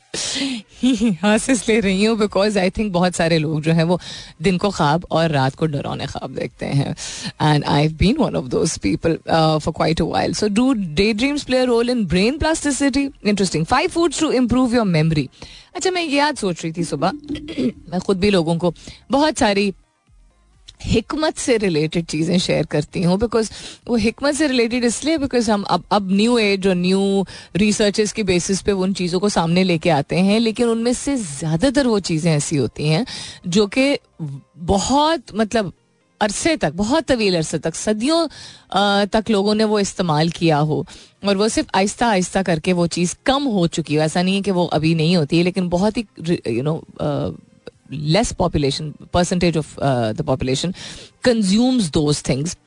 हंस 1.24 1.68
ले 1.70 1.80
रही 1.80 2.04
हूँ 2.06 2.18
बिकॉज़ 2.18 2.58
आई 2.60 2.70
थिंक 2.70 2.92
बहुत 2.94 3.16
सारे 3.16 3.38
लोग 3.38 3.62
जो 3.62 3.72
है 3.74 3.84
वो 3.84 4.00
दिन 4.42 4.58
को 4.58 4.70
ख्वाब 4.70 5.06
और 5.12 5.30
रात 5.32 5.56
को 5.56 5.66
डरौने 5.66 6.06
ख्वाब 6.06 6.32
देखते 6.36 6.66
हैं। 6.66 6.96
And 7.42 7.64
I 7.66 7.88
been 8.00 8.18
one 8.18 8.36
of 8.36 8.46
those 8.46 8.78
people 8.78 9.18
for 9.28 9.72
quite 9.72 10.02
a 10.02 10.06
while 10.06 10.34
so 10.34 10.48
do 10.48 10.74
they 10.74 11.12
dreams 11.14 11.44
play 11.44 11.64
role 11.66 11.90
in 11.90 12.06
brain 12.06 12.38
plasticity 12.38 13.04
interesting 13.26 13.66
five 13.66 13.90
foods 13.90 14.20
to 14.20 14.32
improve 14.32 14.76
your 14.76 14.86
memory 14.86 15.30
अच्छा 15.76 15.92
मैं 15.92 16.04
ये 16.04 16.18
याद 16.18 16.36
सोच 16.36 16.64
रही 16.64 16.74
थी 16.74 16.84
सुबह। 16.84 17.12
मैं 17.92 18.00
खुद 18.00 18.20
भी 18.20 18.30
लोगों 18.30 18.58
को 18.58 18.74
बहुत 19.12 19.38
सारी 19.38 19.74
हिकमत 20.82 21.38
से 21.38 21.58
रिलेटेड 21.58 22.06
चीज़ें 22.06 22.38
शेयर 22.40 22.66
करती 22.66 23.02
हूँ 23.04 23.18
बिकॉज़ 23.20 23.52
वो 23.88 23.96
हिकमत 23.98 24.36
से 24.36 24.48
रिलेटेड 24.48 24.84
इसलिए 24.84 25.18
बिकॉज़ 25.18 25.52
हम 25.52 25.64
अब 25.70 25.84
अब 25.92 26.12
न्यू 26.12 26.38
एज 26.38 26.68
और 26.68 26.76
न्यू 26.76 27.26
रिसर्चेस 27.56 28.12
की 28.12 28.24
बेसिस 28.24 28.62
पे 28.62 28.72
उन 28.72 28.94
चीज़ों 28.94 29.20
को 29.20 29.30
सामने 29.30 29.64
लेके 29.64 29.90
आते 29.92 30.16
हैं, 30.18 30.40
लेकिन 30.40 30.68
उनमें 30.68 30.94
से 30.94 31.16
ज़्यादातर 31.18 31.88
वो 31.88 32.00
चीज़ें 32.02 32.32
ऐसी 32.34 32.58
होती 32.58 32.88
हैं 32.88 33.06
जो 33.48 33.66
कि 33.68 33.98
बहुत 34.22 35.36
मतलब 35.36 35.74
अरसे 36.22 36.56
तक, 36.58 36.74
बहुत 36.74 37.06
तवील 37.06 37.36
अरसे 37.36 37.58
तक, 37.60 37.76
सदियों 37.76 38.28
तक 39.08 39.30
लोगों 39.30 39.56
ने 39.56 39.64
वो 39.64 39.80
इस्तेमाल 39.80 40.30
किया 40.30 40.58
हो। 40.60 40.86
और 41.26 41.38
वो 41.38 41.48
सिर्फ़ 41.50 41.70
आहिस्ता 41.76 42.08
आहिस्ता 42.08 42.44
करके 42.44 42.74
वो 42.74 42.86
चीज़ 42.88 43.16
कम 43.26 43.44
हो 43.46 43.66
चुकी 43.68 43.96
हो। 43.96 44.02
ऐसा 44.04 44.22
नहीं 44.22 44.36
है 44.36 44.42
कि 44.42 44.52
वो 44.52 44.66
अभी 44.68 44.94
नहीं 44.96 45.16
होती 45.16 45.38
है, 45.38 45.44
लेकिन 45.44 45.68
बहुत 45.70 45.98
ही 45.98 46.06
you 46.48 46.64
know 46.64 46.76
less 47.92 48.32
population 48.34 48.94
percentage 49.14 49.58
of 49.58 49.76
the 49.82 50.24
population 50.28 50.74
consumes 51.24 51.90
those 51.92 52.24
things 52.30 52.58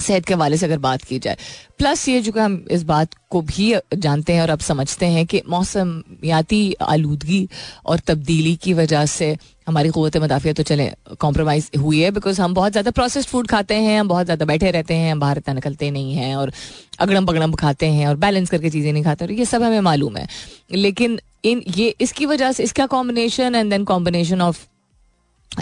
सेहत 0.00 0.24
के 0.24 0.34
हवाले 0.34 0.56
से 0.56 0.66
अगर 0.66 0.78
बात 0.78 1.02
की 1.02 1.18
जाए। 1.18 1.36
प्लस 1.78 2.08
ये 2.08 2.20
जो 2.20 2.32
कि 2.32 2.40
हम 2.40 2.64
इस 2.70 2.82
बात 2.82 3.14
को 3.30 3.40
भी 3.42 3.74
जानते 3.94 4.32
हैं 4.32 4.42
और 4.42 4.50
अब 4.50 4.60
समझते 4.60 5.06
हैं 5.06 5.26
कि 5.26 5.42
मौसमियाती 5.48 6.72
आलूदगी 6.82 7.48
और 7.86 7.98
तब्दीली 7.98 8.54
की 8.56 8.74
वजह 8.74 9.06
से 9.06 9.36
हमारी 9.66 9.90
क़वत 9.90 10.16
मदाफिया 10.16 10.52
तो 10.54 10.62
चले 10.62 10.90
कॉम्प्रोमाइज़ 11.20 11.68
हुई 11.78 12.00
है 12.00 12.10
बिकॉज़ 12.10 12.40
हम 12.40 12.54
बहुत 12.54 12.72
ज़्यादा 12.72 12.90
प्रोसेस्ड 12.90 13.28
फ़ूड 13.28 13.46
खाते 13.48 13.74
हैं, 13.74 13.98
हम 14.00 14.08
बहुत 14.08 14.24
ज़्यादा 14.24 14.44
बैठे 14.44 14.70
रहते 14.70 14.94
हैं, 14.94 15.12
हम 15.12 15.20
बाहर 15.20 15.38
इतना 15.38 15.54
निकलते 15.54 15.90
नहीं 15.90 16.14
हैं 16.14 16.34
और 16.36 16.52
अगड़म 17.00 17.26
पगड़म 17.26 17.52
खाते 17.54 17.86
हैं 17.88 18.06
और 18.08 18.16
बैलेंस 18.16 18.50
करके 18.50 18.70
चीज़ें 18.70 18.92
नहीं 18.92 19.04
खाते 19.04 19.24
और 19.24 19.32
ये 19.32 19.44
सब 19.44 19.62
हमें 19.62 19.80
मालूम 19.80 20.16
है। 20.16 20.26
लेकिन 20.72 21.18
इन, 21.44 21.62
ये, 21.68 21.94
इसकी 22.00 22.26
वजह 22.26 22.52
से, 22.52 22.62
इसका 22.62 22.86
combination 22.86 23.54
and 23.54 23.70
then 23.70 23.84
combination 23.84 24.40
of 24.42 24.64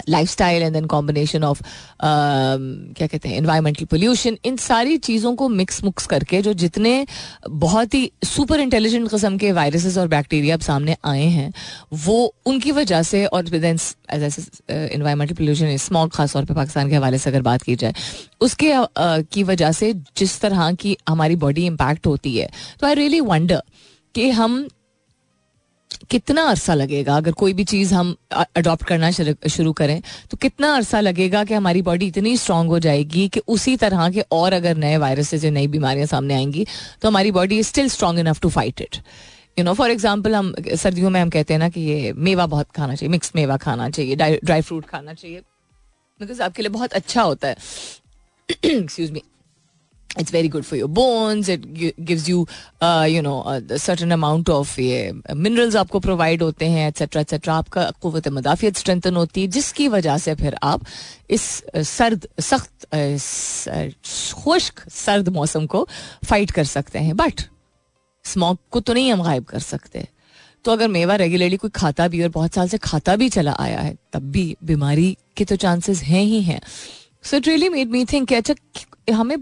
lifestyle 0.29 0.63
and 0.63 0.73
then 0.73 0.85
combination 0.85 1.43
of 1.43 1.61
क्या 2.03 3.07
कहते 3.07 3.29
हैं 3.29 3.37
इन्वायरमेंटल 3.37 3.85
पोल्यूशन 3.85 4.37
इन 4.45 4.57
सारी 4.57 4.97
चीज़ों 4.99 5.33
को 5.35 5.49
मिक्स 5.51 5.83
मुक्स 5.83 6.05
करके 6.05 6.41
जो 6.41 6.53
जितने 6.55 7.05
बहुत 7.49 7.93
ही 7.93 8.11
सुपर 8.25 8.59
इंटेलिजेंट 8.59 9.09
कस्म 9.09 9.37
के 9.37 9.51
वायरसेस 9.51 9.97
और 9.97 10.07
बैक्टीरिया 10.07 10.55
अब 10.55 10.61
सामने 10.61 10.95
आए 11.05 11.25
हैं 11.29 11.51
वो 12.05 12.33
उनकी 12.45 12.71
वजह 12.71 13.01
से 13.03 13.25
और 13.25 13.45
इन्वायरमेंटल 13.45 15.35
पोल्यूशन 15.35 15.75
स्मॉग 15.77 16.11
खासतौर 16.11 16.45
पर 16.45 16.53
पाकिस्तान 16.53 16.89
के 16.89 16.95
हवाले 16.95 17.17
से 17.17 17.29
अगर 17.29 17.41
बात 17.41 17.61
की 17.61 17.75
जाए 17.75 17.93
उसके 18.41 18.71
uh, 18.71 19.23
की 19.31 19.43
वजह 19.43 19.71
से 19.71 19.93
जिस 20.17 20.39
तरह 20.41 20.71
की 20.73 20.97
हमारी 21.09 21.35
बॉडी 21.35 21.65
इम्पैक्ट 21.65 22.07
होती 22.07 22.37
है 22.37 22.49
तो 22.79 22.87
आई 22.87 22.93
रियली 22.95 23.19
वंडर 23.21 23.61
कि 24.15 24.29
हम 24.31 24.67
कितना 26.09 26.43
अरसा 26.43 26.73
लगेगा? 26.73 27.15
अगर 27.17 27.31
कोई 27.33 27.53
भी 27.53 27.63
चीज़ 27.63 27.93
हम 27.93 28.15
अडॉप्ट 28.31 28.85
करना 28.87 29.11
शुरू 29.11 29.73
करें 29.73 30.01
तो 30.31 30.37
कितना 30.37 30.73
अरसा 30.75 30.99
लगेगा 31.01 31.43
कि 31.43 31.53
हमारी 31.53 31.81
बॉडी 31.81 32.07
इतनी 32.07 32.35
स्ट्रांग 32.37 32.69
हो 32.69 32.79
जाएगी 32.79 33.27
कि 33.27 33.41
उसी 33.47 33.75
तरह 33.77 34.09
के 34.09 34.25
और 34.31 34.53
अगर 34.53 34.77
नए 34.77 34.97
वायरसेस 34.97 35.43
या 35.43 35.51
नई 35.51 35.67
बीमारियाँ 35.67 36.07
सामने 36.07 36.33
आएँगी 36.33 36.65
तो 37.01 37.07
हमारी 37.07 37.31
body 37.31 37.59
is 37.59 37.67
still 37.67 37.89
strong 37.89 38.19
enough 38.19 38.39
to 38.41 38.49
fight 38.49 38.81
it 38.81 38.97
you 39.59 39.65
know 39.65 39.73
for 39.73 39.91
example 39.91 40.35
हम, 40.35 40.53
सर्दियों 40.75 41.09
में 41.09 41.21
हम 41.21 41.29
कहते 41.29 41.53
हैं 41.53 41.59
ना 41.59 41.69
कि 41.69 41.81
ये 41.81 42.13
मेवा 42.13 42.45
बहुत 42.45 42.71
खाना 42.75 42.95
चाहिए 42.95 43.11
मिक्स 43.11 43.31
मेवा 43.35 43.57
खाना 43.57 43.89
चाहिए 43.89 44.15
ड्राई 44.15 44.61
फ्रूट 44.61 44.85
खाना 44.85 45.13
चाहिए 45.13 45.39
बिकॉज़ 46.19 46.41
आपके 46.41 46.61
लिए 46.61 46.69
बहुत 46.69 46.93
अच्छा 46.93 47.21
होता 47.21 47.47
है। 47.47 47.55
Excuse 48.65 49.11
me 49.11 49.21
good 50.49 50.65
for 50.65 50.75
your 50.75 50.87
bones. 50.87 51.49
It 51.49 51.61
gives 52.05 52.27
you 52.29 52.47
uh, 52.81 53.05
you 53.09 53.21
know 53.21 53.43
a 53.47 53.79
certain 53.79 54.11
amount 54.11 54.49
of 54.49 54.79
ये 54.79 55.11
minerals 55.35 55.75
आपको 55.75 55.99
provide 55.99 56.41
होते 56.41 56.65
हैं 56.65 56.91
etc 56.91 57.23
etc 57.23 57.49
आपका 57.49 57.89
कुवत 58.01 58.27
मदाफियत 58.27 58.77
स्ट्रेंथन 58.77 59.15
होती 59.15 59.41
है 59.41 59.47
जिसकी 59.47 59.87
वजह 59.87 60.17
से 60.17 60.35
फिर 60.35 60.55
आप 60.63 60.85
इस 61.29 61.63
सर्द 61.75 62.27
सख्त 62.39 62.87
खुश्क 64.43 64.89
सर्द 64.89 65.29
मौसम 65.29 65.65
को 65.65 65.87
फाइट 66.25 66.51
कर 66.51 66.63
सकते 66.63 66.99
हैं. 66.99 67.15
बट 67.17 67.41
स्मॉक 68.25 68.59
को 68.71 68.79
तो 68.79 68.93
नहीं 68.93 69.11
हम 69.11 69.23
गायब 69.23 69.43
कर 69.43 69.59
सकते. 69.59 70.07
तो 70.65 70.71
अगर 70.71 70.87
मेवा 70.87 71.15
रेगुलरली 71.15 71.57
कोई 71.57 71.69
खाता 71.75 72.07
भी 72.07 72.23
और 72.23 72.29
बहुत 72.29 72.53
साल 72.53 72.67
से 72.69 72.77
खाता 72.77 73.15
भी 73.15 73.29
चला 73.29 73.55
आया 73.59 73.79
है 73.79 73.95
तब 74.13 74.31
भी 74.31 74.55
बीमारी 74.63 75.17
के 75.37 75.45
तो 75.45 75.55
चांसेस 75.55 76.01
हैं 76.03 76.23
ही 76.23 76.41
हैं. 76.41 76.61
So 77.23 77.37
it 77.37 77.47
really 77.47 77.69
made 77.69 77.89
me 77.91 78.05
think 78.05 78.33
अच्छा 78.33 78.55
हमें 79.13 79.37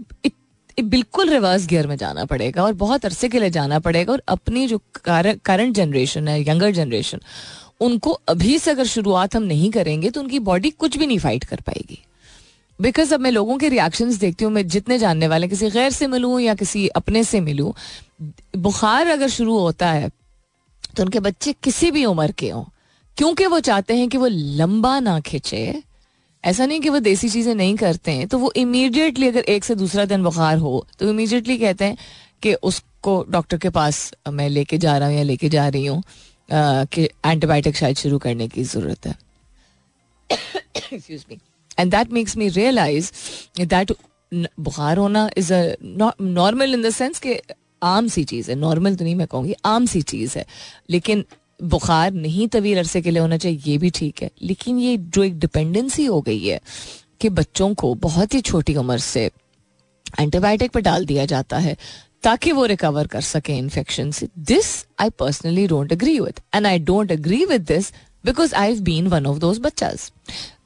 बिल्कुल 0.82 1.30
रिवर्स 1.30 1.66
गियर 1.66 1.86
में 1.86 1.96
जाना 1.96 2.24
पड़ेगा 2.24 2.62
और 2.64 2.72
बहुत 2.74 3.04
अरसे 3.04 3.28
के 3.28 3.40
लिए 3.40 3.50
जाना 3.50 3.78
पड़ेगा 3.78 4.12
और 4.12 4.22
अपनी 4.28 4.66
जो 4.66 4.80
करंट 5.04 5.74
जनरेशन 5.74 6.28
है 6.28 6.40
यंगर 6.40 6.70
जनरेशन 6.70 7.20
उनको 7.80 8.10
अभी 8.28 8.58
से 8.58 8.70
अगर 8.70 8.84
शुरुआत 8.86 9.36
हम 9.36 9.42
नहीं 9.42 9.70
करेंगे 9.70 10.10
तो 10.10 10.20
उनकी 10.20 10.38
बॉडी 10.40 10.70
कुछ 10.70 10.96
भी 10.96 11.06
नहीं 11.06 11.18
फाइट 11.18 11.44
कर 11.44 11.60
पाएगी। 11.60 11.98
बिकॉज़ 12.78 13.14
अब 13.14 13.20
मैं 13.20 13.30
लोगों 13.30 13.56
के 13.58 13.68
रिएक्शन 13.68 14.16
देखती 14.18 14.44
हूँ, 14.44 14.52
मैं 14.52 14.66
जितने 14.68 14.98
जानने 14.98 15.28
वाले, 15.28 15.48
किसी 15.48 15.70
गैर 15.70 15.90
से 15.90 16.06
मिलूँ 16.06 16.40
या 16.40 16.54
किसी 16.54 16.86
अपने 16.90 17.24
से 17.24 17.40
मिलूँ, 17.40 17.72
बुखार 18.56 19.06
अगर 19.08 19.28
शुरू 19.28 19.58
होता 19.58 19.90
है 19.90 20.08
तो 20.96 21.02
उनके 21.02 21.20
बच्चे 21.20 21.54
किसी 21.62 21.90
भी 21.90 22.04
उम्र 22.04 22.32
के 22.32 22.50
हों, 22.50 22.64
क्योंकि 23.16 23.46
वो 23.46 23.60
चाहते 23.60 23.96
हैं 23.96 24.08
कि 24.08 24.18
वो 24.18 24.28
लंबा 24.30 24.98
ना 25.00 25.18
खिंचे 25.20 25.82
ऐसा 26.44 26.66
नहीं 26.66 26.80
कि 26.80 26.88
वो 26.88 26.98
देसी 27.00 27.28
चीज़ें 27.28 27.54
नहीं 27.54 27.74
करते 27.76 28.12
हैं 28.12 28.26
तो 28.28 28.38
वो 28.38 28.52
इमीडिएटली 28.56 29.28
अगर 29.28 29.44
एक 29.48 29.64
से 29.64 29.74
दूसरा 29.74 30.04
दिन 30.04 30.22
बुखार 30.22 30.58
हो 30.58 30.86
तो 30.98 31.08
इमीडिएटली 31.10 31.56
कहते 31.58 31.84
हैं 31.84 31.96
कि 32.42 32.54
उसको 32.62 33.24
डॉक्टर 33.30 33.58
के 33.58 33.70
पास 33.70 34.10
मैं 34.30 34.48
लेके 34.48 34.78
जा 34.78 34.96
रहा 34.98 35.08
हूँ 35.08 35.16
या 35.16 35.22
लेके 35.22 35.48
जा 35.48 35.68
रही 35.68 35.86
हूँ 35.86 36.02
कि 36.48 37.02
एंटीबायोटिक 37.02 37.76
शायद 37.76 37.96
शुरू 37.96 38.18
करने 38.18 38.48
की 38.48 38.62
ज़रूरत 38.64 39.06
है। 39.06 39.16
Excuse 40.30 41.24
me 41.30 41.38
and 41.78 41.90
that 41.90 42.10
makes 42.12 42.36
me 42.36 42.48
realise 42.48 43.10
that 43.60 43.92
बुखार 44.32 44.98
होना 44.98 45.28
is 45.36 45.52
a 45.54 45.76
normal 46.20 46.74
in 46.74 46.82
the 46.82 46.90
sense 46.90 47.18
कि 47.18 47.38
आम 47.82 48.08
सी 48.08 48.24
चीज़ 48.24 48.50
है। 48.50 48.56
नॉर्मल 48.56 48.94
तो 48.96 49.04
नहीं 49.04 49.14
मैं 49.14 49.26
कहूँगी, 49.26 49.54
आम 49.64 49.86
सी 49.86 50.02
चीज़ 50.02 50.38
है। 50.38 50.44
लेकिन 50.90 51.24
बुखार 51.62 52.12
नहीं 52.12 52.48
तवील 52.48 52.78
अरसे 52.78 53.02
के 53.02 53.10
लिए 53.10 53.20
होना 53.20 53.36
चाहिए, 53.36 53.60
ये 53.66 53.78
भी 53.78 53.90
ठीक 53.90 54.22
है। 54.22 54.30
लेकिन 54.42 54.78
ये 54.78 54.96
जो 54.96 55.22
एक 55.24 55.38
डिपेंडेंसी 55.38 56.04
हो 56.04 56.20
गई 56.20 56.46
है 56.46 56.60
कि 57.20 57.28
बच्चों 57.30 57.74
को 57.74 57.94
बहुत 57.94 58.34
ही 58.34 58.40
छोटी 58.40 58.74
उम्र 58.76 58.98
से 58.98 59.30
एंटीबायोटिक 60.20 60.72
पर 60.72 60.80
डाल 60.80 61.04
दिया 61.06 61.24
जाता 61.26 61.58
है 61.58 61.76
ताकि 62.22 62.52
वो 62.52 62.64
रिकवर 62.66 63.06
कर 63.06 63.20
सके 63.20 63.52
इन्फेक्शन 63.52 64.10
से। 64.10 64.28
This 64.38 64.66
I 65.00 65.10
personally 65.10 65.66
don't 65.66 65.92
agree 65.92 66.18
with 66.20 66.40
and 66.54 66.66
I 66.66 66.78
don't 66.80 67.12
agree 67.12 67.44
with 67.44 67.62
this 67.62 67.92
because 68.24 68.54
I 68.54 68.72
have 68.72 68.82
been 68.82 69.08
one 69.08 69.26
of 69.26 69.38
those 69.38 69.58
बच्चाज 69.58 70.10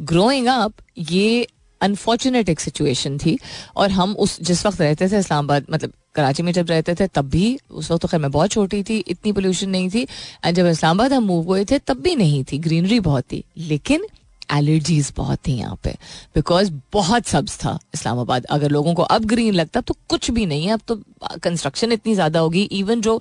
growing 0.03 0.47
up 0.47 0.73
ये 1.11 1.47
अनफॉर्चुनेट 1.81 2.49
एक 2.49 2.61
सिचुएशन 2.61 3.19
थी 3.19 3.39
और 3.77 3.91
हम 3.91 4.15
उस, 4.15 4.41
जिस 4.41 4.67
वक्त 4.67 4.81
रहते 4.81 5.09
थे 5.09 5.19
इस्लामाबाद 5.19 5.67
मतलब 5.71 5.93
कराची 6.19 6.43
में 6.43 6.53
जब 6.53 6.67
रहते 6.71 6.95
थे, 6.95 7.07
तब 7.07 7.29
भी 7.29 7.59
उस 7.71 7.91
वक्त 7.91 8.03
तो 8.03 8.09
खैर 8.09 8.21
मैं 8.21 8.31
बहुत 8.31 8.51
छोटी 8.51 8.83
थी, 8.83 8.99
इतनी 8.99 9.33
पोल्यूशन 9.33 9.71
नहीं 9.71 9.91
थी। 9.91 10.03
एंड 10.45 10.57
जब 10.57 10.67
इस्लामाबाद 10.67 11.13
हम 11.13 11.23
मूव 11.23 11.45
हुए 11.45 11.65
थे, 11.65 11.79
तब 11.79 12.01
भी 12.01 12.17
नहीं 12.17 12.45
थी। 12.45 12.59
ग्रीनरी 12.59 13.01
बहुत 13.01 13.25
थी। 13.33 13.45
लेकिन 13.57 14.07
एलर्जीज 14.53 15.13
बहुत 15.17 15.39
थी 15.47 15.53
यहाँ 15.55 15.79
पे। 15.85 15.91
बिकॉज़ 16.35 16.71
बहुत 16.93 17.27
सब्ज 17.27 17.57
था 17.57 17.79
इस्लामाबाद। 17.95 18.45
अगर 18.47 18.71
लोगों 18.71 18.95
को 18.95 19.03
अब 19.05 19.25
ग्रीन 19.27 19.55
लगता 19.55 19.81
तो 19.81 19.97
कुछ 20.09 20.31
भी 20.31 20.47
नहीं 20.47 20.67
है। 20.67 20.73
अब 20.73 20.81
तो 20.89 21.01
कंस्ट्रक्शन 21.43 21.93
इतनी 21.93 22.15
ज़्यादा 22.15 22.41
होगी। 22.41 22.63
इवन 22.63 23.01
जो 23.01 23.21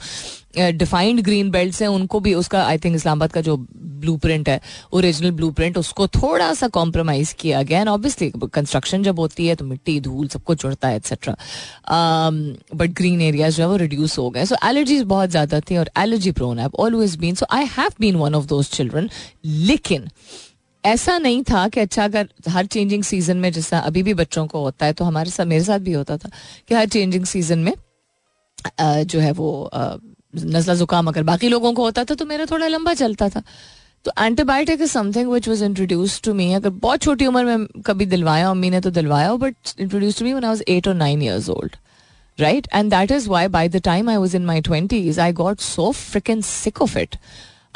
डिफाइंड 0.58 1.22
ग्रीन 1.22 1.50
बेल्ट 1.52 1.82
हैं, 1.82 1.88
उनको 1.90 2.20
भी 2.20 2.34
उसका 2.34 2.64
आई 2.66 2.78
थिंक 2.78 2.96
इस्लामाबाद 2.96 3.32
का 3.32 3.42
जो 3.42 3.56
ब्लू 3.98 4.16
प्रिंट 4.18 4.50
है 4.50 4.60
ओरिजिनल 4.94 5.32
ब्लू 5.32 5.50
प्रिंट 5.52 5.78
उसको 5.78 6.08
थोड़ा 6.10 6.54
सा 6.54 6.68
कॉम्प्रोमाइज 6.70 7.34
किया 7.40 7.62
गया। 7.64 7.80
एंड 7.80 7.90
ऑब्वियसली 7.90 8.32
कंस्ट्रक्शन 8.46 9.04
जब 9.04 9.20
होती 9.20 9.48
है 9.48 9.56
तो 9.56 9.66
मिट्टी, 9.66 10.00
धूल 10.00 10.28
सब 10.28 10.44
कुछ 10.44 10.66
उड़ता 10.66 10.88
है 10.88 10.96
एक्सेट्रा 10.96 11.36
बट 12.76 12.94
ग्रीन 12.98 13.22
एरियाज़ 13.22 13.56
जो 13.58 13.64
है 13.64 13.70
वो 13.70 13.76
रिड्यूस 13.78 14.18
हो 14.18 14.30
गए। 14.30 14.46
सो 14.46 14.56
एलर्जीज 14.66 15.04
बहुत 15.06 15.30
ज़्यादा 15.30 15.60
थी 15.62 15.78
और 15.78 15.90
एलर्जी 15.98 16.32
प्रोन 16.32 16.60
है। 16.60 16.68
Always 16.80 17.16
been 17.18 17.36
so 17.36 17.46
I 17.52 17.66
have 17.78 17.92
been 18.00 18.16
one 18.16 18.36
of 18.36 18.46
those 18.48 18.70
children 18.72 19.10
लेकिन 19.46 20.08
ऐसा 20.86 21.18
नहीं 21.18 21.44
था 21.44 21.68
कि 21.68 21.80
अच्छा 21.80 22.04
अगर 22.04 22.28
हर 22.50 22.66
चेंजिंग 22.66 23.04
सीज़न 23.04 23.38
में 23.38 23.52
जैसा 23.52 23.80
अभी 23.80 24.04
भी 24.04 24.14
बच्चों 24.14 24.46
को 24.48 24.60
होता 24.60 24.86
है 24.86 24.94
तो 24.94 25.06
हमारे 25.06 25.30
साथ, 25.30 25.46
मेरे 25.46 25.64
साथ 25.64 25.80
भी 25.80 25.94
होता 25.94 26.18
था 26.18 26.30
कि 26.68 26.76
हर 26.76 26.88
चेंजिंग 26.88 27.26
सीज़न 27.26 27.60
में 27.60 27.74
जो 28.82 29.20
है 29.20 29.32
वो 29.32 29.70
नजला 30.36 30.76
जुकाम 30.76 31.08
अगर 31.08 31.24
बाकी 31.24 31.50
लोगों 31.50 31.74
को 31.74 31.84
होता 31.84 32.04
था 32.04 32.16
तो 32.16 32.26
मेरा 32.26 32.46
थोड़ा 32.46 32.68
लंबा 32.68 32.94
चलता 32.94 33.30
था। 33.30 33.44
तो 34.06 34.12
antibiotic 34.20 34.82
is 34.82 34.92
something 34.92 35.32
which 35.32 35.48
was 35.50 35.64
introduce 35.64 36.22
to 36.22 36.34
me 36.34 36.52
अगर 36.54 36.70
बहुत 36.70 37.02
छोटी 37.02 37.26
उम्र 37.26 37.44
में 37.46 37.66
कभी 37.86 38.06
दिलवाया 38.06 38.50
अम्मी 38.50 38.70
ने 38.70 38.82
तो 38.82 38.92
दिलवाया 38.92 39.34
but 39.36 39.56
introduce 39.80 40.20
to 40.20 40.26
me 40.26 40.34
when 40.34 40.44
I 40.44 40.50
was 40.50 40.64
eight 40.68 40.88
और 40.88 40.94
nine 40.94 41.22
years 41.22 41.50
old 41.50 41.76
right 42.38 42.68
and 42.74 42.90
that 42.92 43.12
is 43.12 43.28
why 43.30 43.48
by 43.48 43.70
the 43.70 43.82
time 43.84 44.10
I 44.10 44.18
was 44.18 44.36
in 44.36 44.46
my 44.46 44.62
twenties 44.62 45.20
I 45.20 45.34
got 45.34 45.60
so 45.60 45.92
frickin 45.92 46.42
sick 46.42 46.82
of 46.82 46.98
it 46.98 47.16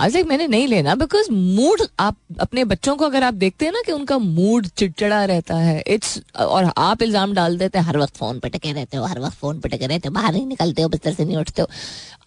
आज 0.01 0.15
एक 0.15 0.25
मैंने 0.25 0.47
नहीं 0.47 0.67
लेना 0.67 0.93
because 0.95 1.31
mood 1.31 1.81
आप 1.99 2.15
अपने 2.39 2.63
बच्चों 2.65 2.95
को 2.95 3.05
अगर 3.05 3.23
आप 3.23 3.33
देखते 3.33 3.65
हैं 3.65 3.71
ना 3.71 3.81
कि 3.85 3.91
उनका 3.91 4.17
मूड 4.17 4.67
चिड़चिड़ा 4.67 5.25
रहता 5.25 5.55
है 5.55 5.83
इट्स 5.87 6.21
और 6.39 6.71
आप 6.77 7.01
इल्ज़ाम 7.01 7.33
डाल 7.33 7.57
देते 7.57 7.79
हैं, 7.79 7.85
हर 7.85 7.97
वक्त 7.97 8.17
फ़ोन 8.17 8.39
पे 8.39 8.49
टके 8.49 8.71
रहते 8.71 8.97
हो, 8.97 9.03
हर 9.05 9.19
वक्त 9.19 9.35
फ़ोन 9.35 9.59
पे 9.59 9.69
टके 9.69 9.87
रहते 9.87 10.07
हो, 10.07 10.13
बाहर 10.13 10.33
नहीं 10.33 10.45
निकलते 10.45 10.81
हो, 10.81 10.89
बिस्तर 10.89 11.13
से 11.13 11.25
नहीं 11.25 11.37
उठते 11.37 11.61
हो। 11.61 11.67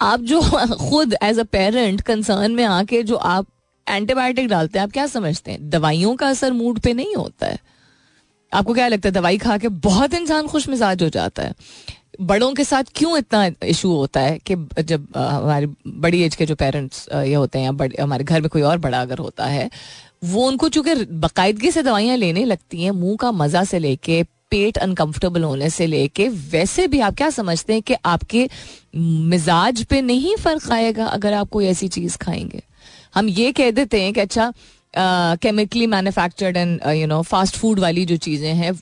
आप 0.01 0.21
जो 0.21 0.41
खुद 0.91 1.17
एज 1.23 1.39
अ 1.39 1.43
पेरेंट 1.43 2.01
कंसर्न 2.01 2.51
में 2.51 2.65
आके 2.65 3.03
जो 3.03 3.17
आप 3.17 3.47
एंटीबायोटिक 3.89 4.49
डालते 4.49 4.79
हैं, 4.79 4.87
आप 4.87 4.93
क्या 4.93 5.07
समझते 5.07 5.51
हैं? 5.51 5.71
दवाइयों 5.71 6.17
का 6.17 6.29
असर 6.29 6.53
मूड 6.53 6.79
पे 6.79 6.93
नहीं 6.95 7.15
होता 7.15 7.47
है। 7.47 7.59
आपको 8.55 8.75
क्या 8.75 8.89
लगता 8.89 9.09
है, 9.09 9.13
दवाई 9.13 9.39
खा 9.39 9.59
के 9.59 9.69
बहुत 9.69 10.15
इंसान 10.15 10.47
खुश 10.47 10.69
मिजाज 10.69 11.03
हो 11.03 11.09
जाता 11.09 11.43
है? 11.43 11.55
बड़ों 12.21 12.53
के 12.55 12.65
साथ 12.65 12.85
क्यों 12.95 13.17
इतना 13.19 13.51
इशू 13.67 13.91
होता 13.93 14.21
है 14.21 14.39
कि 14.47 14.55
जब 14.83 15.07
हमारी 15.17 15.67
बड़ी 15.87 16.23
एज 16.23 16.37
के 16.37 16.47
जो 16.47 16.55
पेरेंट्स 16.55 17.09
ये 17.15 17.35
होते 17.35 17.59
हैं 17.59 17.67
या 17.67 18.03
हमारे 18.03 18.25
घर 18.25 18.41
में 18.41 18.49
कोई 18.51 18.63
और 18.63 18.79
बड़ा 18.79 19.01
अगर 19.03 19.19
होता 19.19 19.47
है, 19.47 19.69
वो 20.25 20.47
उनको 20.47 20.69
चूँकि 20.69 20.95
बाकायदगी 20.95 21.71
से 21.71 21.83
दवाइयाँ 21.83 22.17
लेने 22.17 22.45
लगती 22.45 22.83
हैं, 22.83 22.91
मुँह 22.91 23.17
का 23.21 23.33
मज़ा 23.33 23.65
से 23.65 23.79
लेके, 23.79 24.23
पेट 24.51 24.79
अनकंफर्टेबल 24.79 25.43
होने 25.43 25.71
से 25.71 25.87
लेके, 25.87 26.29
वैसे 26.29 26.87
भी 26.89 27.01
आप 27.01 27.15
क्या 27.17 27.31
समझते 27.31 27.73
हैं 27.73 27.83
कि 27.83 27.95
आपके 28.05 28.49
मिजाज 28.97 29.85
पे 29.85 30.01
नहीं 30.03 30.37
फ़र्क 30.37 30.71
आएगा 30.73 31.07
अगर 31.07 31.33
आप 31.35 31.49
कोई 31.51 31.67
ऐसी 31.67 31.89
चीज़ 31.89 32.19
खाएँगे? 32.19 32.63
हम 33.15 33.29
ये 33.29 33.53
कह 33.53 33.71
देते 33.71 34.03
हैं 34.03 34.13
कि 34.13 34.21
अच्छा 34.21 34.53
chemically 34.97 35.87
manufactured 35.87 36.57
and 36.57 36.81
you 36.89 37.07
know 37.07 37.21
fast 37.23 37.57
food 37.57 37.81
वाली 37.81 38.05
जो 38.07 38.17
चीज़ें 38.17 38.53
हैं 38.55 38.73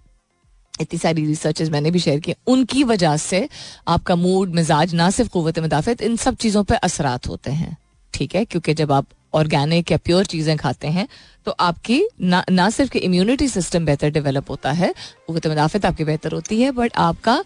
इतनी 0.80 0.98
सारी 0.98 1.26
रिसर्चेज 1.26 1.70
मैंने 1.70 1.90
भी 1.90 1.98
शेयर 1.98 2.20
की, 2.20 2.34
उनकी 2.46 2.84
वजह 2.84 3.16
से 3.18 3.48
आपका 3.88 4.16
मूड 4.16 4.54
मिजाज, 4.54 4.94
ना 4.94 5.10
सिर्फ़ 5.10 5.30
कुत 5.32 5.58
मुदाफ़त 5.60 6.02
इन 6.02 6.16
सब 6.18 6.36
चीज़ों 6.36 6.62
पर 6.64 6.74
असरात 6.76 7.28
होते 7.28 7.50
हैं। 7.52 7.76
ठीक 8.14 8.34
है? 8.34 8.44
क्योंकि 8.44 8.74
जब 8.74 8.92
आप 8.92 9.06
ऑर्गेनिक 9.34 9.90
या 9.92 9.96
प्योर 9.98 10.24
चीज़ें 10.26 10.56
खाते 10.56 10.88
हैं 10.88 11.06
तो 11.46 11.50
आपकी 11.60 12.00
ना 12.22 12.42
ना 12.50 12.68
सिर्फ़ 12.70 12.96
इम्यूनिटी 12.96 13.46
सिस्टम 13.48 13.84
बेहतर 13.84 14.10
डेवलप 14.10 14.50
होता 14.50 14.72
है 14.72 14.92
कुत 15.26 15.46
मुदाफ़त 15.46 15.86
आपकी 15.86 16.04
बेहतर 16.04 16.32
होती 16.32 16.60
है 16.60 16.70
बट 16.72 16.96
आपका 16.96 17.42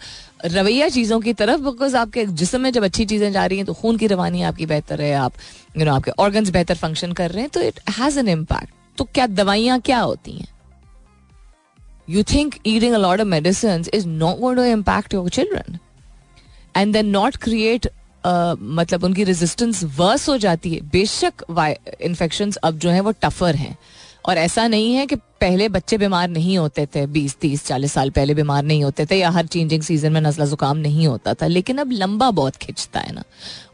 रवैया 0.46 0.88
चीज़ों 0.88 1.20
की 1.20 1.32
तरफ़ 1.32 1.60
बिकॉज़ 1.62 1.96
आपके 1.96 2.24
जिसम 2.40 2.60
में 2.60 2.70
जब 2.72 2.84
अच्छी 2.84 3.04
चीज़ें 3.04 3.30
जा 3.32 3.44
रही 3.46 3.58
हैं 3.58 3.66
तो 3.66 3.74
खून 3.74 3.96
की 3.96 4.06
रवानी 4.06 4.42
आपकी 4.42 4.66
बेहतर 4.66 5.00
है, 5.00 5.12
आप 5.14 5.32
यू 5.76 5.84
नो 5.84 5.94
आपके 5.94 6.10
ऑर्गन्स 6.18 6.50
बेहतर 6.50 6.74
फ़ंक्शन 6.76 7.12
कर 7.12 7.30
रहे 7.30 7.42
हैं 7.42 7.50
तो 7.50 7.60
इट 7.60 7.80
हैज़ 7.98 8.18
एन 8.18 8.28
इम्पैक्ट 8.28 8.74
तो 8.98 9.04
क्या 9.04 9.26
दवाइयाँ 9.28 9.80
क्या 9.80 10.00
होती 10.00 10.32
हैं? 10.32 10.46
You 12.08 12.22
think 12.22 12.58
eating 12.64 12.94
a 12.94 12.98
lot 12.98 13.20
of 13.20 13.28
medicines 13.28 13.88
is 13.88 14.06
not 14.06 14.40
going 14.40 14.56
to 14.56 14.64
impact 14.64 15.12
your 15.12 15.28
children? 15.30 15.80
And 16.74 16.94
then 16.94 17.10
not 17.12 17.40
create 17.40 17.86
uh, 18.24 18.56
मतलब 18.60 19.04
उनकी 19.04 19.24
रेजिस्टेंस 19.24 19.84
वर्स 19.98 20.28
हो 20.28 20.36
जाती 20.38 20.74
है। 20.74 20.80
बेशक 20.92 21.44
इन्फेक्शन 22.00 22.52
अब 22.64 22.78
जो 22.78 22.90
है 22.90 23.00
वो 23.00 23.12
टफर 23.22 23.56
हैं। 23.56 23.76
और 24.28 24.38
ऐसा 24.38 24.66
नहीं 24.68 24.94
है 24.94 25.06
कि 25.06 25.16
पहले 25.40 25.68
बच्चे 25.68 25.96
बीमार 25.98 26.28
नहीं 26.28 26.56
होते 26.58 26.86
थे 26.94 27.06
बीस 27.06 27.36
तीस 27.40 27.64
चालीस 27.66 27.92
साल 27.92 28.10
पहले 28.10 28.34
बीमार 28.34 28.62
नहीं 28.62 28.82
होते 28.84 29.04
थे 29.06 29.16
या 29.16 29.30
हर 29.30 29.46
चेंजिंग 29.46 29.82
सीज़न 29.82 30.12
में 30.12 30.20
नजला 30.20 30.44
जुकाम 30.46 30.76
नहीं 30.76 31.06
होता 31.06 31.34
था। 31.34 31.46
लेकिन 31.46 31.78
अब 31.78 31.90
लंबा 31.92 32.30
बहुत 32.30 32.56
खिंचता 32.56 33.00
है 33.00 33.12
ना। 33.14 33.22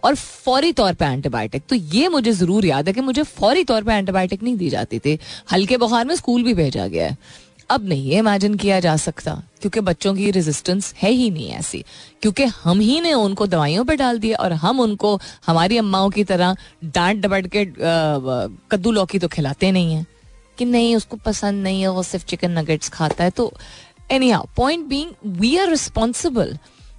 और 0.05 0.15
फौरी 0.15 0.73
तौर 0.73 0.95
पे 0.95 1.05
एंटीबायोटिक 1.05 1.63
तो 1.69 1.77
ये 1.77 2.09
मुझे 2.09 2.33
ज़रूर 2.33 2.67
याद 2.67 2.89
है 2.89 2.95
कि 2.95 3.01
मुझे 3.01 3.23
फौरी 3.23 3.65
तौर 3.65 3.85
पे 3.85 3.93
एंटीबायोटिक 3.93 4.43
नहीं 4.43 4.57
दी 4.57 4.69
जाती 4.71 4.99
थी। 4.99 5.19
हल्के 5.53 5.77
बुखार 5.77 6.05
में 6.05 6.15
स्कूल 6.17 6.43
भी 6.43 6.55
भेजा 6.55 6.87
गया 6.87 7.07
है। 7.07 7.17
अब 7.73 7.89
नहीं 7.89 8.11
इमेजिन 8.19 8.55
किया 8.55 8.79
जा 8.81 8.97
सकता, 8.97 9.35
क्योंकि 9.61 9.81
बच्चों 9.81 10.15
की 10.15 10.31
रेजिस्टेंस 10.31 10.93
है 10.99 11.11
ही 11.11 11.31
नहीं 11.31 11.51
ऐसी। 11.51 11.85
क्योंकि 12.23 12.45
हम 12.45 12.81
ही 12.81 13.01
ने 13.01 13.13
उनको 13.15 13.47
दवाइयों 13.47 13.85
पर 13.85 13.97
डाल 13.97 14.19
दिया 14.19 14.39
और 14.39 14.53
हम 14.55 14.81
उनको, 14.81 15.19
हमारी 15.47 15.79
अम्माओं 15.79 16.11
की 16.11 16.25
तरह 16.25 16.57
डांट 16.85 17.23
डबट 17.23 17.47
के 17.47 17.65
कद्दू 18.71 18.93
लौकी 18.93 19.19
तो 19.19 19.29
खिलाते 19.29 19.73
नहीं 19.73 19.95
है। 19.95 20.07
कि 20.59 20.65
नहीं, 20.65 20.95
उसको 20.97 21.17
पसंद 21.17 21.63
नहीं 21.63 21.81
है, 21.81 21.89
वो 21.89 22.03
सिर्फ़ 22.03 22.25
चिकन 22.27 22.59
नगेट्स 22.59 22.89
खाता 22.89 23.25
है। 23.25 23.31
तो 23.31 23.53
anyhow 24.31 24.47
point 24.57 24.87
being 24.87 25.39
we 25.41 25.57
are 25.57 25.69
responsible 25.71 26.57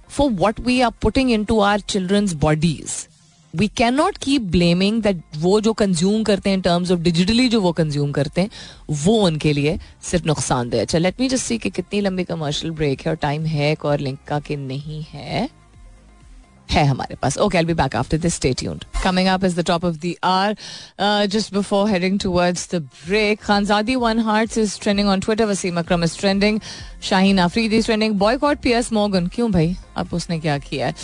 for 0.08 0.30
what 0.40 0.60
we 0.60 0.80
are 0.80 0.90
putting 1.02 1.30
into 1.44 1.60
our 1.60 1.80
children's 1.80 2.32
bodies 2.40 3.06
we 3.54 3.68
can 3.68 3.94
not 3.94 4.16
keep 4.16 4.42
blaming 4.42 5.02
that 5.02 5.20
वो 5.36 5.60
जो 5.60 5.72
कंज्यूम 5.72 6.22
करते 6.24 6.50
हैं 6.50 6.60
टर्म्स 6.60 6.90
ऑफ़ 6.90 7.00
डिजिटली 7.00 7.48
जो 7.48 7.60
वो 7.60 7.72
कंज्यूम 7.72 8.12
करते 8.12 8.40
हैं, 8.40 8.50
वो 8.90 9.14
उनके 9.26 9.52
लिए 9.52 9.78
सिर्फ़ 10.02 10.26
नुकसानदेह 10.26 10.82
अच्छा 10.82 10.98
लेट 10.98 11.20
मी 11.20 11.28
जस्ट 11.28 11.44
सी 11.44 11.58
कि 11.58 11.70
कितनी 11.70 12.00
लंबी 12.00 12.24
कमर्शियल 12.24 12.72
ब्रेक 12.72 13.00
है 13.00 13.10
और 13.10 13.16
टाइम 13.16 13.44
है 13.46 13.74
और 13.84 14.00
लिंक 14.00 14.18
का 14.28 14.40
कि 14.40 14.56
नहीं 14.56 15.02
है। 15.02 15.48
है 16.70 16.84
हमारे 16.86 17.14
पास। 17.22 17.36
Okay 17.38 17.58
I 17.58 17.64
be 17.64 17.74
back 17.74 17.96
after 17.96 18.18
this 18.18 18.34
stay 18.34 18.52
tuned 18.58 18.84
coming 19.02 19.28
up 19.28 19.44
is 19.44 19.60
the 19.60 19.64
top 19.66 19.84
of 19.84 19.96
the 20.04 20.14
hour 20.24 20.56
just 21.28 21.54
before 21.54 21.88
heading 21.90 22.18
towards 22.20 22.68
the 22.74 22.80
break 23.06 23.40
Khanzadi 23.42 23.96
won 23.96 24.18
hearts 24.28 24.58
is 24.58 24.78
trending 24.82 25.08
on 25.08 25.20
Twitter 25.20 25.44
Wasim 25.46 25.78
Akram 25.78 26.04
is 26.04 26.18
trending 26.18 26.60
Shaheen 27.02 27.38
Afridi 27.38 27.76
is 27.76 27.86
trending 27.86 28.14
boycott 28.18 28.58
PS 28.62 28.92
मोगन 28.92 29.26
क्यों 29.34 29.50
भाई? 29.52 29.76
अब 29.96 30.14
उसने 30.14 30.38
क्या 30.40 30.58
किया 30.58 30.86
है? 30.86 30.94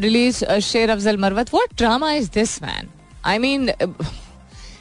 Release 0.00 0.44
Sher 0.62 0.90
Afzal 0.90 1.16
Marwat. 1.18 1.54
What 1.54 1.76
drama 1.78 2.12
is 2.12 2.30
this 2.34 2.62
man 2.62 2.88
I 3.24 3.38
mean 3.38 3.70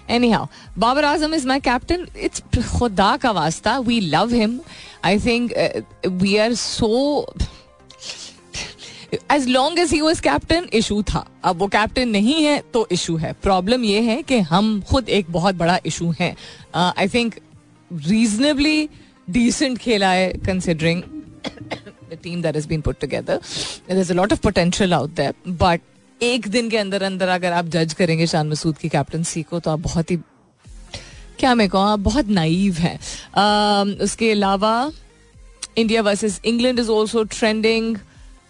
anyhow 0.31 0.45
Babar 0.79 1.05
Azam 1.05 1.34
is 1.36 1.47
my 1.47 1.60
captain 1.60 2.08
it's 2.17 2.43
खुदा 2.69 3.15
का 3.17 3.32
वास्ता 3.32 3.77
we 3.79 3.99
love 4.01 4.34
him 4.34 4.60
I 5.05 5.19
think 5.19 5.51
we 6.08 6.36
are 6.38 6.53
so 6.55 7.34
as 9.32 9.48
long 9.48 9.80
as 9.80 9.91
he 9.93 10.00
was 10.02 10.22
captain 10.22 10.67
issue 10.74 11.02
था 11.04 11.26
अब 11.43 11.58
वो 11.60 11.67
captain 11.67 12.10
नहीं 12.10 12.43
है 12.43 12.58
तो 12.74 12.88
issue 12.91 13.15
है. 13.17 13.34
प्रॉब्लम 13.43 13.84
ये 13.84 14.02
है 14.02 14.22
कि 14.24 14.39
हम 14.52 14.80
खुद 14.89 15.10
एक 15.10 15.32
बहुत 15.32 15.56
बड़ा 15.56 15.80
इशू 15.86 16.13
है. 16.19 16.36
आई 16.76 17.08
थिंक 17.08 17.36
रीजनेबली 17.91 18.89
डिसेंट 19.30 19.78
खेला 19.78 20.12
है 20.12 20.32
considering 20.45 21.02
team 22.24 22.41
that 22.41 22.56
is 22.56 22.67
been 22.67 22.82
put 22.82 23.00
together 23.02 23.39
is 23.91 24.12
a 24.12 24.15
lot 24.15 24.34
of 24.34 24.39
potential 24.41 24.93
out 24.93 25.15
there 25.15 25.34
but 25.48 25.82
एक 26.22 26.48
दिन 26.48 26.69
के 26.69 26.78
अंदर 26.78 27.04
अंदर 27.04 27.28
अगर 27.30 27.54
आप 27.54 27.65
जज 27.74 27.93
करेंगे 27.93 28.28
शान 28.28 28.50
मसूद 28.50 28.78
की 28.78 28.89
कैप्टनसी 28.89 29.43
को 29.43 29.60
तो 29.60 29.72
आप 29.72 29.80
बहुत 29.80 30.12
ही 30.12 30.17
क्या 31.39 31.54
मैं 31.56 31.67
कहूँ 31.69 31.88
आप 31.89 32.00
बहुत 32.00 32.28
नाइव 32.28 32.74
हैं. 32.76 32.98
Uh, 33.00 34.02
उसके 34.04 34.32
अलावा 34.32 34.91
India 35.78 36.02
versus 36.02 36.39
England 36.45 36.80
is 36.80 36.89
also 36.91 37.24
trending 37.24 37.98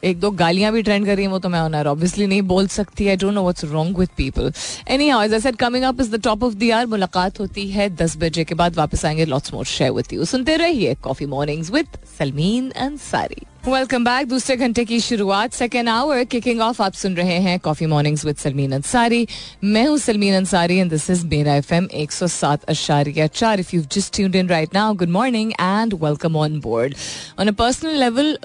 एक 0.03 0.19
दो 0.19 0.31
गालियाँ 0.31 0.71
भी 0.73 0.81
ट्रेंड 0.81 1.05
कर 1.05 1.15
रही 1.15 1.25
हैं, 1.25 1.31
वो 1.31 1.39
तो 1.39 1.49
मैं 1.49 1.59
ऑनर 1.59 1.87
ऑब्वियसली 1.87 2.27
नहीं 2.27 2.41
बोल 2.41 2.67
सकती 2.67 3.07
I 3.07 3.15
don't 3.15 3.33
know 3.33 3.41
what's 3.41 3.63
wrong 3.63 3.97
with 3.97 4.09
people 4.17 4.51
anyhow 5.09 5.23
as 5.23 5.47
coming 5.59 5.83
up 5.83 6.01
is 6.01 6.11
the 6.11 6.21
top 6.23 6.43
of 6.43 6.53
the 6.53 6.63
year 6.63 6.85
मुलाकात 6.85 7.39
होती 7.39 7.69
है 7.69 7.89
दस 7.95 8.17
बजे 8.17 8.43
के 8.43 8.55
बाद, 8.55 8.75
वापस 8.75 9.05
आएँगे 9.05 9.25
lots 9.25 9.53
more 9.53 9.65
share 9.65 9.91
with 9.91 10.13
you 10.13 10.25
सुनते 10.25 10.55
रहिए 10.57 10.95
coffee 11.03 11.25
mornings 11.25 11.71
with 11.71 11.97
Salmeen 12.19 12.69
Ansari 12.69 13.45
welcome 13.67 14.03
back 14.03 14.27
दूसरे 14.27 14.55
घंटे 14.55 14.83
की 14.85 14.99
शुरुआत 14.99 15.53
सेकेंड 15.53 15.89
आवर 15.89 16.23
किकिंग 16.23 16.61
ऑफ़ 16.61 16.81
आप 16.81 16.93
सुन 16.93 17.15
रहे 17.15 17.37
हैं 17.39 17.57
coffee 17.59 17.85
mornings 17.85 18.25
with 18.25 18.35
Salmeen 18.35 18.71
Ansari 18.71 19.27
मैं 19.63 19.85
हूँ 19.87 19.97
Salmeen 19.97 20.35
Ansari 20.35 20.77
and 20.77 20.89
this 20.89 21.09
is 21.09 21.25
मेरा 21.25 21.55
एफ़ 21.55 21.73
एम 21.73 21.87
एक 21.93 22.11
सौ 22.11 22.27
सात 22.27 22.63
अशारिया 22.63 23.27
चार. 23.27 23.59
If 23.59 23.75
you 23.75 23.81
just 23.91 24.15
tuned 24.15 24.35
in 24.35 24.49
right 24.49 24.73
now 24.73 24.93
good 24.93 25.09
morning 25.09 25.51
and 25.51 25.93
welcome 26.03 26.35
on 26.35 26.59
board 26.59 26.95
on 27.39 27.47
a 27.47 27.51
personal 27.51 27.99
level 27.99 28.37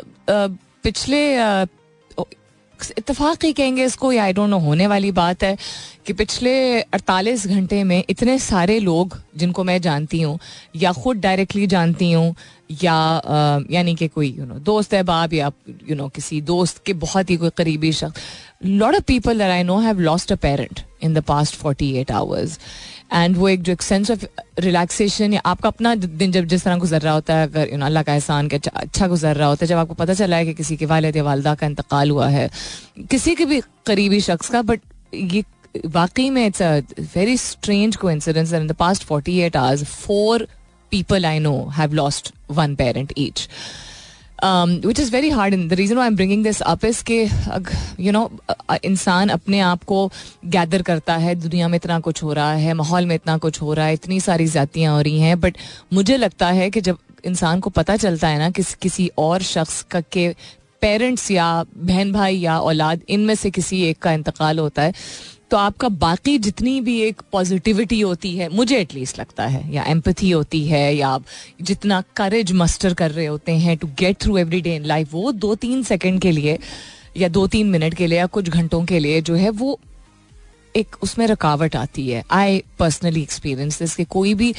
पिछले 0.84 1.22
इतफाक 2.98 3.44
ही 3.44 3.52
कहेंगे 3.52 3.84
इसको 3.84 4.10
या 4.12 4.24
आई 4.24 4.32
डोंट 4.32 4.50
नो 4.50 4.58
होने 4.58 4.86
वाली 4.86 5.10
बात 5.12 5.42
है 5.42 5.56
कि 6.06 6.12
पिछले 6.12 6.82
48 6.94 7.46
घंटे 7.46 7.82
में 7.84 8.02
इतने 8.10 8.38
सारे 8.38 8.78
लोग 8.78 9.18
जिनको 9.36 9.64
मैं 9.64 9.80
जानती 9.80 10.20
हूँ, 10.20 10.38
या 10.76 10.92
खुद 10.92 11.16
डायरेक्टली 11.16 11.66
जानती 11.66 12.10
हूँ, 12.12 12.34
या 12.82 12.96
यानी 13.70 13.94
कि 13.94 14.08
कोई 14.08 14.30
यू 14.38 14.44
नो 14.46 14.58
दोस्त 14.66 14.94
है 14.94 15.02
बाप 15.02 15.32
या 15.32 15.50
यू 15.90 15.96
नो 15.96 16.08
किसी 16.08 16.40
दोस्त 16.42 16.82
के 16.86 16.92
बहुत 17.06 17.30
ही 17.30 17.36
कोई 17.36 17.50
करीबी 17.56 17.92
शख्स। 17.92 18.22
Lot 18.64 18.94
of 18.94 19.02
people 19.02 19.38
that 19.38 19.50
I 19.50 19.62
know 19.62 19.78
have 19.80 20.00
lost 20.00 20.32
a 20.32 20.36
parent 20.36 20.80
in 21.02 21.14
the 21.14 21.22
past 21.24 21.54
forty 21.54 21.92
eight 21.98 22.10
hours 22.12 22.58
and 23.14 23.36
वो 23.36 23.48
एक 23.48 23.62
जो 23.62 23.72
एक 23.72 23.82
सेंस 23.82 24.10
ऑफ़ 24.10 24.24
रिलैक्सेशन 24.60 25.32
या 25.32 25.40
आपका 25.46 25.68
अपना 25.68 25.94
दिन 25.94 26.32
जब 26.32 26.44
जिस 26.46 26.64
तरह 26.64 26.76
गुजर 26.78 27.00
रहा 27.00 27.12
होता 27.14 27.36
है, 27.36 27.46
अगर 27.46 27.68
यू 27.72 27.76
नो 27.78 27.86
अल्लाह 27.86 28.02
का 28.02 28.14
एहसान 28.14 28.48
के 28.48 28.56
अच्छा 28.56 29.06
गुजर 29.08 29.36
रहा 29.36 29.48
होता 29.48 29.64
है, 29.64 29.68
जब 29.68 29.76
आपको 29.78 29.94
पता 29.94 30.14
चला 30.14 30.36
है 30.36 30.46
कि 30.46 30.54
किसी 30.54 30.76
के 30.76 30.86
वालद 30.86 31.16
या 31.16 31.22
वालदा 31.24 31.54
का 31.54 31.66
इंतकाल 31.66 32.10
हुआ 32.10 32.28
है, 32.28 32.48
किसी 33.10 33.34
के 33.34 33.44
भी 33.44 33.60
करीबी 33.86 34.20
शख्स 34.20 34.48
का 34.50 34.62
बट 34.62 34.80
ये 35.14 35.44
वाकई 35.94 36.28
में 36.30 36.44
it's 36.46 36.62
a 36.62 36.76
very 37.14 37.36
strange 37.36 37.96
coincidence 38.10 38.52
in 38.52 38.66
the 38.66 38.72
past 38.78 39.04
forty 39.04 39.38
eight 39.42 39.56
hours 39.56 39.84
four 39.84 40.46
people 40.92 41.24
I 41.26 41.38
know 41.38 41.56
have 41.76 41.92
lost 41.94 42.32
one 42.50 42.74
parent 42.74 43.12
each 43.18 43.48
which 44.38 45.00
is 45.00 45.10
very 45.12 45.30
hard 45.30 45.54
in 45.54 45.66
the 45.68 45.72
reason 45.72 45.98
I 45.98 46.06
am 46.06 46.16
bringing 46.16 46.42
this 46.44 46.60
up 46.62 46.84
is 46.84 47.02
के 47.10 47.22
you 48.00 48.12
know 48.12 48.30
इंसान 48.84 49.28
अपने 49.28 49.60
आप 49.62 49.84
को 49.84 50.10
gather 50.46 50.82
करता 50.82 51.16
है, 51.16 51.34
दुनिया 51.34 51.68
में 51.68 51.76
इतना 51.76 51.98
कुछ 52.00 52.22
हो 52.22 52.32
रहा 52.32 52.52
है, 52.54 52.74
माहौल 52.74 53.06
में 53.06 53.14
इतना 53.14 53.36
कुछ 53.38 53.62
हो 53.62 53.74
रहा 53.74 53.86
है, 53.86 53.94
इतनी 53.94 54.20
सारी 54.20 54.46
जातियाँ 54.48 54.94
हो 54.94 55.00
रही 55.00 55.20
हैं 55.20 55.40
बट 55.40 55.56
मुझे 55.92 56.16
लगता 56.16 56.50
है 56.50 56.70
कि 56.70 56.80
जब 56.80 56.98
इंसान 57.26 57.60
को 57.60 57.70
पता 57.70 57.96
चलता 57.96 58.28
है 58.28 58.38
ना 58.38 58.50
कि 58.50 58.62
किसी 58.82 59.10
और 59.18 59.42
शख्स 59.42 59.82
का 59.90 60.00
के 60.12 60.28
पेरेंट्स 60.80 61.30
या 61.30 61.64
बहन 61.76 62.12
भाई 62.12 62.36
या 62.38 62.58
औलाद, 62.60 63.00
इनमें 63.08 63.34
से 63.34 63.50
किसी 63.50 63.82
एक 63.82 63.98
का 63.98 64.12
इंतकाल 64.12 64.58
होता 64.58 64.82
है। 64.82 64.92
तो 65.54 65.58
आपका 65.58 65.88
बाकी 65.88 66.38
जितनी 66.38 66.80
भी 66.80 66.98
एक 67.00 67.20
पॉजिटिविटी 67.32 68.00
होती 68.00 68.36
है, 68.36 68.48
मुझे 68.48 68.78
एटलीस्ट 68.78 69.18
लगता 69.18 69.46
है, 69.46 69.72
या 69.74 69.84
एम्पथी 69.84 70.30
होती 70.30 70.64
है, 70.66 70.94
या 70.96 71.08
आप 71.08 71.24
जितना 71.62 72.02
करेज 72.16 72.52
मस्टर 72.52 72.94
कर 72.94 73.10
रहे 73.10 73.26
होते 73.26 73.52
हैं 73.52 73.76
to 73.76 73.86
get 73.98 74.16
through 74.20 74.38
every 74.38 74.60
day 74.60 74.74
in 74.76 74.84
life 74.84 75.12
वो 75.12 75.32
दो 75.32 75.54
तीन 75.54 75.82
सेकेंड 75.82 76.20
के 76.20 76.30
लिए, 76.30 76.58
या 77.16 77.28
दो 77.28 77.46
तीन 77.46 77.70
मिनट 77.70 77.94
के 77.94 78.06
लिए, 78.06 78.18
या 78.18 78.26
कुछ 78.26 78.48
घंटों 78.48 78.84
के 78.84 78.98
लिए 78.98 79.20
जो 79.20 79.34
है, 79.34 79.50
वो 79.50 79.78
एक 80.76 80.96
उसमें 81.02 81.26
रुकावट 81.26 81.76
आती 81.76 82.08
है। 82.08 82.24
आई 82.30 82.62
पर्सनली 82.78 83.22
एक्सपीरियंस 83.22 83.82
इसके 83.82 84.04
कोई 84.04 84.34
भी 84.34 84.54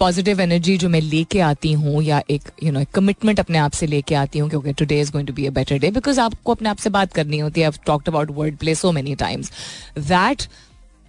पॉजिटिव 0.00 0.40
एनर्जी 0.40 0.76
जो 0.78 0.88
मैं 0.88 1.00
लेके 1.00 1.40
आती 1.40 1.72
हूँ 1.72 2.02
या 2.02 2.20
एक 2.30 2.42
यू 2.62 2.72
नो 2.72 2.84
कमिटमेंट 2.94 3.40
अपने 3.40 3.58
आप 3.58 3.72
से 3.72 3.86
लेके 3.86 4.14
आती 4.14 4.38
हूँ 4.38 4.48
क्योंकि 4.50 4.72
today 4.72 5.00
is 5.00 5.10
going 5.12 5.28
to 5.28 5.34
be 5.34 5.46
a 5.46 5.50
better 5.50 5.78
day 5.78 5.90
because 5.90 6.20
आपको 6.20 6.54
अपने 6.54 6.68
आप 6.68 6.76
से 6.76 6.90
बात 6.90 7.12
करनी 7.12 7.38
होती 7.38 7.60
है। 7.60 7.70
Talked 7.86 8.08
about 8.08 8.30
word 8.30 8.56
play 8.56 8.74
so 8.74 8.92
many 8.92 9.14
times 9.14 9.50
that 9.98 10.42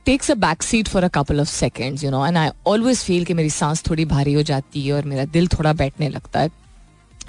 takes 0.05 0.31
a 0.31 0.35
back 0.37 0.63
seat 0.63 0.87
for 0.87 1.03
a 1.03 1.07
couple 1.13 1.39
of 1.39 1.47
seconds 1.47 2.03
you 2.03 2.11
know 2.11 2.25
and 2.25 2.37
I 2.37 2.49
always 2.67 3.03
feel 3.03 3.25
कि 3.25 3.33
मेरी 3.33 3.49
सांस 3.49 3.83
थोड़ी 3.89 4.05
भारी 4.05 4.33
हो 4.33 4.43
जाती 4.43 4.87
है 4.87 4.93
और 4.93 5.05
मेरा 5.05 5.25
दिल 5.27 5.47
थोड़ा 5.47 5.73
बैठने 5.73 6.09
लगता 6.09 6.39
है। 6.39 6.49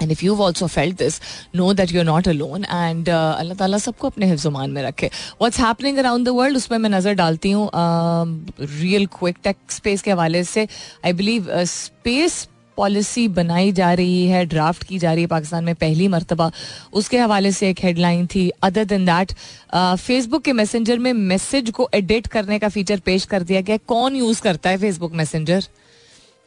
And 0.01 0.11
if 0.11 0.25
you 0.25 0.35
also 0.43 0.67
felt 0.67 0.97
this 0.97 1.19
know 1.55 1.73
that 1.73 1.93
you 1.93 1.99
are 1.99 2.05
not 2.05 2.27
alone 2.27 2.65
and 2.65 3.09
अल्लाह 3.09 3.57
ताला 3.57 3.77
सबको 3.79 4.07
अपने 4.07 4.29
हिफ्जमान 4.29 4.71
में 4.71 4.81
रखे 4.83 5.07
what's 5.41 5.59
happening 5.59 5.97
around 5.97 6.27
the 6.27 6.35
world 6.35 6.57
उसमें 6.57 6.77
मैं 6.77 6.89
नज़र 6.89 7.13
डालती 7.15 7.51
हूँ 7.51 7.69
रियल 7.75 9.05
क्विक 9.19 9.37
टेक 9.43 9.57
स्पेस 9.71 10.01
के 10.01 10.11
हवाले 10.11 10.43
से 10.43 10.67
आई 11.05 11.13
बिलीव 11.13 11.49
स्पेस 11.65 12.47
पॉलिसी 12.77 13.27
बनाई 13.29 13.71
जा 13.71 13.91
रही 13.93 14.25
है 14.27 14.45
ड्राफ्ट 14.45 14.83
की 14.83 14.99
जा 14.99 15.11
रही 15.13 15.21
है 15.21 15.27
पाकिस्तान 15.27 15.63
में 15.63 15.75
पहली 15.75 16.07
मरतबा 16.07 16.51
उसके 16.93 17.17
हवाले 17.17 17.51
से 17.51 17.69
एक 17.69 17.79
हेडलाइन 17.83 18.25
थी 18.27 18.49
अदर 18.63 18.85
दिन 18.85 19.05
दैट 19.05 19.33
फेसबुक 19.75 20.43
के 20.43 20.53
मैसेंजर 20.53 20.99
में 20.99 21.11
मैसेज 21.13 21.69
को 21.71 21.89
एडिट 21.95 22.27
करने 22.27 22.59
का 22.59 22.69
फीचर 22.69 22.99
पेश 23.05 23.25
कर 23.25 23.43
दिया 23.43 23.61
गया 23.61 23.77
कौन 23.87 24.15
यूज़ 24.15 24.41
करता 24.41 24.69
है 24.69 24.77
फेसबुक 24.77 25.13
मैसेंजर 25.13 25.67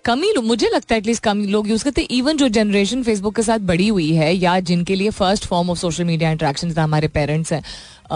कम 0.05 0.23
ही 0.23 0.33
मुझे 0.39 0.69
लगता 0.69 0.95
है 0.95 0.99
एटलीस्ट 0.99 1.23
कम 1.23 1.45
लोग 1.47 1.69
यूज़ 1.69 1.85
करते 1.85 2.01
हैं। 2.01 2.09
इवन 2.11 2.37
जो 2.37 2.49
जनरेशन 2.51 3.03
फेसबुक 3.03 3.35
के 3.37 3.43
साथ 3.43 3.59
बड़ी 3.63 3.87
हुई 3.89 4.11
है, 4.13 4.33
या 4.35 4.59
जिनके 4.63 4.95
लिए 4.95 5.11
first 5.13 5.47
form 5.47 5.71
of 5.71 5.79
social 5.79 6.05
media 6.05 6.31
interaction 6.31 6.75
था, 6.75 6.83
हमारे 6.83 7.09
पेरेंट्स 7.09 7.53
हैं 7.53 7.63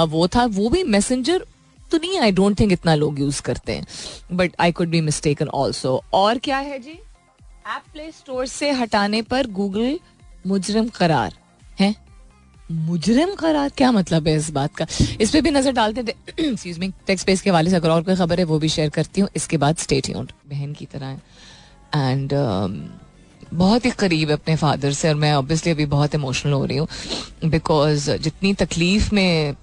वो 0.06 0.26
था, 0.28 0.44
वो 0.46 0.68
भी 0.68 0.82
मैसेंजर 0.84 1.44
तो 1.90 1.98
नहीं 1.98 2.18
आई 2.18 2.32
डोंट 2.32 2.58
थिंक 2.60 2.72
इतना 2.72 2.94
लोग 2.94 3.20
यूज़ 3.20 3.40
करते 3.42 3.72
हैं। 3.72 3.86
But 4.32 4.52
I 4.60 4.72
could 4.72 4.88
be 4.88 5.00
mistaken 5.00 5.48
also 5.48 6.02
और 6.14 6.38
क्या 6.38 6.58
है 6.58 6.78
जी? 6.78 6.90
ऐप 6.90 7.82
प्ले 7.92 8.10
स्टोर 8.10 8.46
से 8.46 8.70
हटाने 8.72 9.22
पर 9.22 9.46
गूगल 9.52 9.98
मुजरम 10.46 10.88
करार, 10.88 11.34
है? 11.80 11.94
मुजरम 12.70 13.34
करार? 13.34 13.68
क्या 13.76 13.90
मतलब 13.92 14.28
है 14.28 14.36
इस 14.36 14.50
बात 14.50 14.74
का? 14.76 14.86
इस 15.20 15.30
पे 15.30 15.40
भी 15.40 15.50
नज़र 15.50 15.72
डालते 15.72 16.02
थे 16.02 16.86
टेक्स 17.06 17.40
के 17.40 17.50
वाले 17.50 17.70
से 17.70 17.76
अगर 17.76 17.90
और 17.90 18.02
कोई 18.02 18.16
खबर 18.16 18.38
है, 18.38 18.44
वो 18.44 18.58
भी 18.58 18.68
शेयर 18.68 18.90
करती 18.90 19.20
हूँ। 19.20 19.28
इसके 19.36 19.56
बाद 19.56 19.76
स्टेट 19.78 20.10
बहन 20.10 20.72
की 20.72 20.86
तरह 20.86 21.06
है। 21.06 21.20
एंड 21.94 22.32
um, 22.32 22.98
बहुत 23.54 23.84
ही 23.84 23.90
करीब 23.90 24.30
अपने 24.30 24.56
फादर 24.56 24.92
से 24.92 25.08
और 25.08 25.14
मैं 25.14 25.32
ऑब्वियसली 25.34 25.72
अभी 25.72 25.86
बहुत 25.86 26.14
इमोशनल 26.14 26.52
हो 26.52 26.64
रही 26.64 26.76
हूँ 26.76 26.88
बिकॉज़ 27.44 28.10
जितनी 28.12 28.54
तकलीफ़ 28.54 29.14
में 29.14 29.54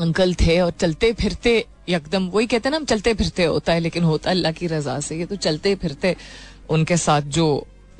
अंकल 0.00 0.34
थे 0.34 0.60
और 0.60 0.70
चलते 0.70 1.12
फिरते 1.12 1.64
एकदम 1.88 2.28
वही 2.28 2.46
कहते 2.46 2.68
हैं 2.68 2.70
ना 2.70 2.76
हम 2.76 2.84
चलते 2.84 3.14
फिरते 3.14 3.44
होता 3.44 3.72
है 3.72 3.80
लेकिन 3.80 4.04
होता 4.04 4.30
अल्लाह 4.30 4.52
की 4.52 4.66
रजा 4.66 4.98
से 5.00 5.16
ये 5.18 5.26
तो 5.26 5.36
चलते 5.36 5.74
फिरते 5.74 6.16
उनके 6.70 6.96
साथ 6.96 7.22
जो 7.36 7.46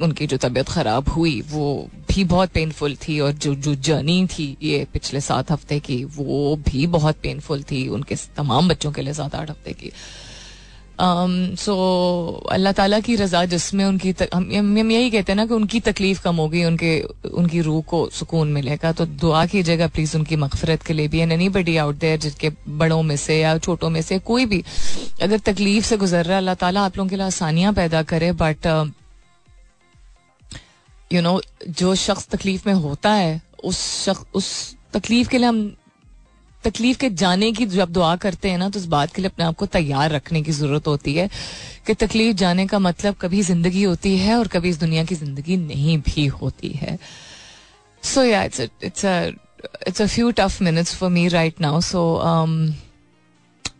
उनकी 0.02 0.26
जो 0.26 0.36
तबीयत 0.36 0.68
ख़राब 0.68 1.08
हुई 1.08 1.40
वो 1.40 1.88
भी 2.08 2.24
बहुत 2.24 2.50
पेनफुल 2.50 2.96
थी 2.96 3.18
और 3.20 3.32
जो 3.32 3.54
जो 3.54 3.74
जर्नी 3.74 4.26
थी 4.26 4.56
ये 4.62 4.86
पिछले 4.92 5.20
सात 5.20 5.50
हफ़्ते 5.50 5.78
की 5.80 6.04
वो 6.04 6.56
भी 6.68 6.86
बहुत 6.86 7.16
पेनफुल 7.16 7.62
थी 7.62 7.86
उनके 7.88 8.16
तमाम 8.36 8.68
बच्चों 8.68 8.92
के 8.92 9.02
लिए 9.02 9.14
सात 9.14 9.34
आठ 9.34 9.50
हफ़्ते 9.50 9.72
की। 9.72 9.92
सो 11.00 11.74
um, 11.74 12.52
अल्लाह 12.52 12.72
ताला 12.72 12.98
की 13.00 13.14
रजा 13.16 13.44
जिसमें 13.44 13.84
उनकी 13.84 14.12
तक, 14.12 14.28
हम, 14.34 14.44
हम 14.52 14.90
यही 14.90 15.10
कहते 15.10 15.32
हैं 15.32 15.36
ना 15.36 15.46
कि 15.46 15.54
उनकी 15.54 15.80
तकलीफ़ 15.80 16.22
कम 16.22 16.36
होगी 16.36 16.64
उनके 16.64 17.00
उनकी 17.34 17.60
रूह 17.60 17.82
को 17.82 18.08
सुकून 18.14 18.52
मिलेगा। 18.52 18.92
तो 18.92 19.06
दुआ 19.06 19.44
कीजिएगा 19.46 19.86
प्लीज़ 19.88 20.16
उनकी 20.16 20.36
मगफरत 20.36 20.82
के 20.82 20.92
लिए 20.94 21.08
भी 21.08 21.20
and 21.20 21.32
any 21.32 21.48
buddy 21.58 21.76
out 21.76 21.96
there 21.98 22.18
जिसके 22.20 22.50
बड़ों 22.68 23.02
में 23.02 23.16
से 23.16 23.40
या 23.40 23.56
छोटों 23.58 23.90
में 23.90 24.00
से 24.02 24.18
कोई 24.30 24.46
भी 24.46 24.62
अगर 25.22 25.38
तकलीफ़ 25.50 25.84
से 25.86 25.96
गुजर 25.96 26.24
रहा 26.24 26.32
है 26.32 26.38
अल्लाह 26.38 26.54
ताला 26.62 26.84
आप 26.84 26.98
लोगों 26.98 27.10
के 27.10 27.16
लिए 27.16 27.26
आसानियाँ 27.26 27.72
पैदा 27.74 28.02
करे 28.14 28.32
बट 28.42 28.66
यू 31.10 31.22
नो 31.22 31.40
जो 31.68 31.94
शख्स 31.94 32.28
तकलीफ़ 32.28 32.68
में 32.68 32.74
होता 32.74 33.12
है 33.12 33.40
उस 33.64 33.78
शख्स 34.04 34.24
उस 34.34 34.50
तकलीफ़ 34.92 35.28
के 35.28 35.38
लिए 35.38 35.48
हम 35.48 35.74
तकलीफ़ 36.64 36.98
के 36.98 37.10
जाने 37.22 37.50
की 37.52 37.66
जब 37.66 37.92
दुआ 37.92 38.14
करते 38.24 38.50
हैं 38.50 38.58
ना 38.58 38.68
तो 38.70 38.78
इस 38.78 38.86
बात 38.88 39.14
के 39.14 39.22
लिए 39.22 39.30
अपने 39.30 39.44
आप 39.44 39.54
को 39.56 39.66
तैयार 39.74 40.10
रखने 40.10 40.42
की 40.42 40.52
ज़रूरत 40.52 40.86
होती 40.86 41.14
है 41.14 41.28
कि 41.86 41.94
तकलीफ़ 41.96 42.36
जाने 42.36 42.66
का 42.66 42.78
मतलब 42.78 43.14
कभी 43.20 43.42
ज़िंदगी 43.42 43.82
होती 43.82 44.16
है 44.18 44.36
और 44.36 44.48
कभी 44.48 44.68
इस 44.68 44.78
दुनिया 44.80 45.04
की 45.04 45.14
ज़िंदगी 45.14 45.56
नहीं 45.56 45.98
भी 46.06 46.26
होती 46.40 46.70
है। 46.72 46.98
So 48.02 48.24
yeah 48.24 48.42
it's 48.44 48.60
it's 48.60 49.04
it's 49.88 50.02
a 50.02 50.06
few 50.06 50.30
tough 50.38 50.60
minutes 50.62 50.94
for 50.96 51.10
me 51.10 51.26
right 51.28 51.60
now 51.60 51.80
so 51.82 52.02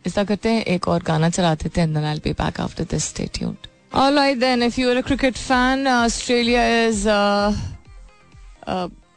ऐसा 0.07 0.23
करते 0.23 0.49
हैं, 0.49 0.63
एक 0.63 0.87
और 0.87 1.03
गाना 1.03 1.29
चलाते 1.29 1.69
थे 1.77 1.81
and 1.81 1.97
I 1.97 2.19
be 2.23 2.31
back 2.33 2.59
after 2.61 2.83
this 2.91 3.05
stay 3.09 3.25
tuned 3.33 3.67
alright 3.97 4.37
then 4.37 4.63
if 4.63 4.79
you 4.81 4.89
are 4.89 4.97
a 4.97 5.01
cricket 5.01 5.37
fan 5.37 5.87
Australia 5.87 6.67
is 6.85 7.07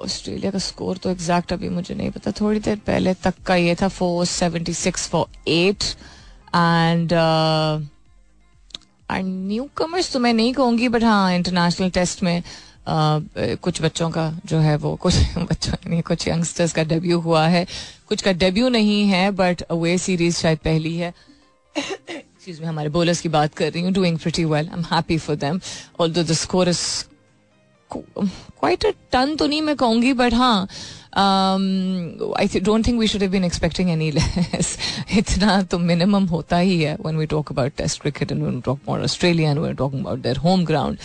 Australia 0.04 0.50
का 0.50 0.58
score 0.58 0.96
तो 0.96 1.10
एग्जैक्ट 1.10 1.52
अभी 1.52 1.68
मुझे 1.68 1.94
नहीं 1.94 2.10
पता। 2.10 2.30
थोड़ी 2.30 2.60
देर 2.60 2.76
पहले 2.76 3.14
तक 3.14 3.34
का 3.46 3.54
ये 3.54 3.74
था 3.74 3.88
four 3.88 4.24
seventy 4.26 4.74
six 4.74 5.08
for 5.08 5.26
eight 5.48 5.82
and 6.54 7.12
and 9.10 9.26
newcomers 9.76 10.12
तो 10.12 10.18
मैं 10.18 10.32
नहीं 10.32 10.52
कहूँगी 10.54 10.88
बट 10.88 11.04
हाँ 11.04 11.34
इंटरनेशनल 11.34 11.90
टेस्ट 11.90 12.22
में 12.22 12.42
Uh, 12.88 13.56
कुछ 13.56 13.82
बच्चों 13.82 14.10
का 14.10 14.40
जो 14.46 14.58
है 14.58 14.76
वो 14.76 14.94
कुछ 14.96 15.14
बच्चों 15.38 15.72
नहीं 15.86 16.02
कुछ 16.02 16.28
यंगस्टर्स 16.28 16.72
का 16.72 16.82
डेब्यू 16.82 17.18
हुआ 17.20 17.46
है। 17.48 17.66
कुछ 18.08 18.22
का 18.22 18.32
डेब्यू 18.32 18.68
नहीं 18.68 19.02
है 19.08 19.30
बट 19.30 19.62
अवे 19.62 19.98
सीरीज़ 19.98 20.36
शायद 20.36 20.58
पहली 20.58 20.96
है। 20.96 21.12
चीज़ 22.44 22.60
में 22.60 22.68
हमारे 22.68 22.88
बोलर्स 22.88 23.20
की 23.20 23.28
बात 23.28 23.54
कर 23.54 23.72
रही 23.72 23.82
हूँ 23.82 23.92
doing 23.92 24.18
pretty 24.18 24.44
well 24.44 24.68
I 24.68 24.78
am 24.78 24.84
happy 24.84 25.18
for 25.18 25.36
them 25.36 25.60
although 26.00 26.22
the 26.22 26.32
score 26.32 26.68
is 26.68 27.04
quite 27.92 28.84
a 28.86 28.90
ton 29.12 29.34
तो 29.36 29.46
नहीं 29.46 29.62
मैं 29.62 29.76
कहूँगी 29.76 30.12
बट 30.12 30.34
हाँ 30.34 30.68
I 31.16 32.60
don't 32.60 32.86
think 32.86 32.98
we 33.00 33.06
should 33.08 33.22
have 33.22 33.30
been 33.30 33.44
expecting 33.44 33.90
any 33.90 34.10
less 34.10 34.76
इतना 35.18 35.60
तो 35.62 35.78
मिनिमम 35.78 36.24
होता 36.24 36.58
ही 36.58 36.80
है 36.82 36.94
when 36.94 37.16
we 37.16 37.26
talk 37.26 37.52
about 37.52 37.72
test 37.76 38.00
cricket 38.00 38.32
and 38.32 38.42
when 38.42 38.60
talk 38.60 38.78
about 38.86 39.04
Australia 39.04 39.50
and 39.50 39.58
when 39.58 39.74
talking 39.74 40.02
about 40.02 40.18
their 40.18 40.36
home 40.36 40.64
ground 40.64 40.98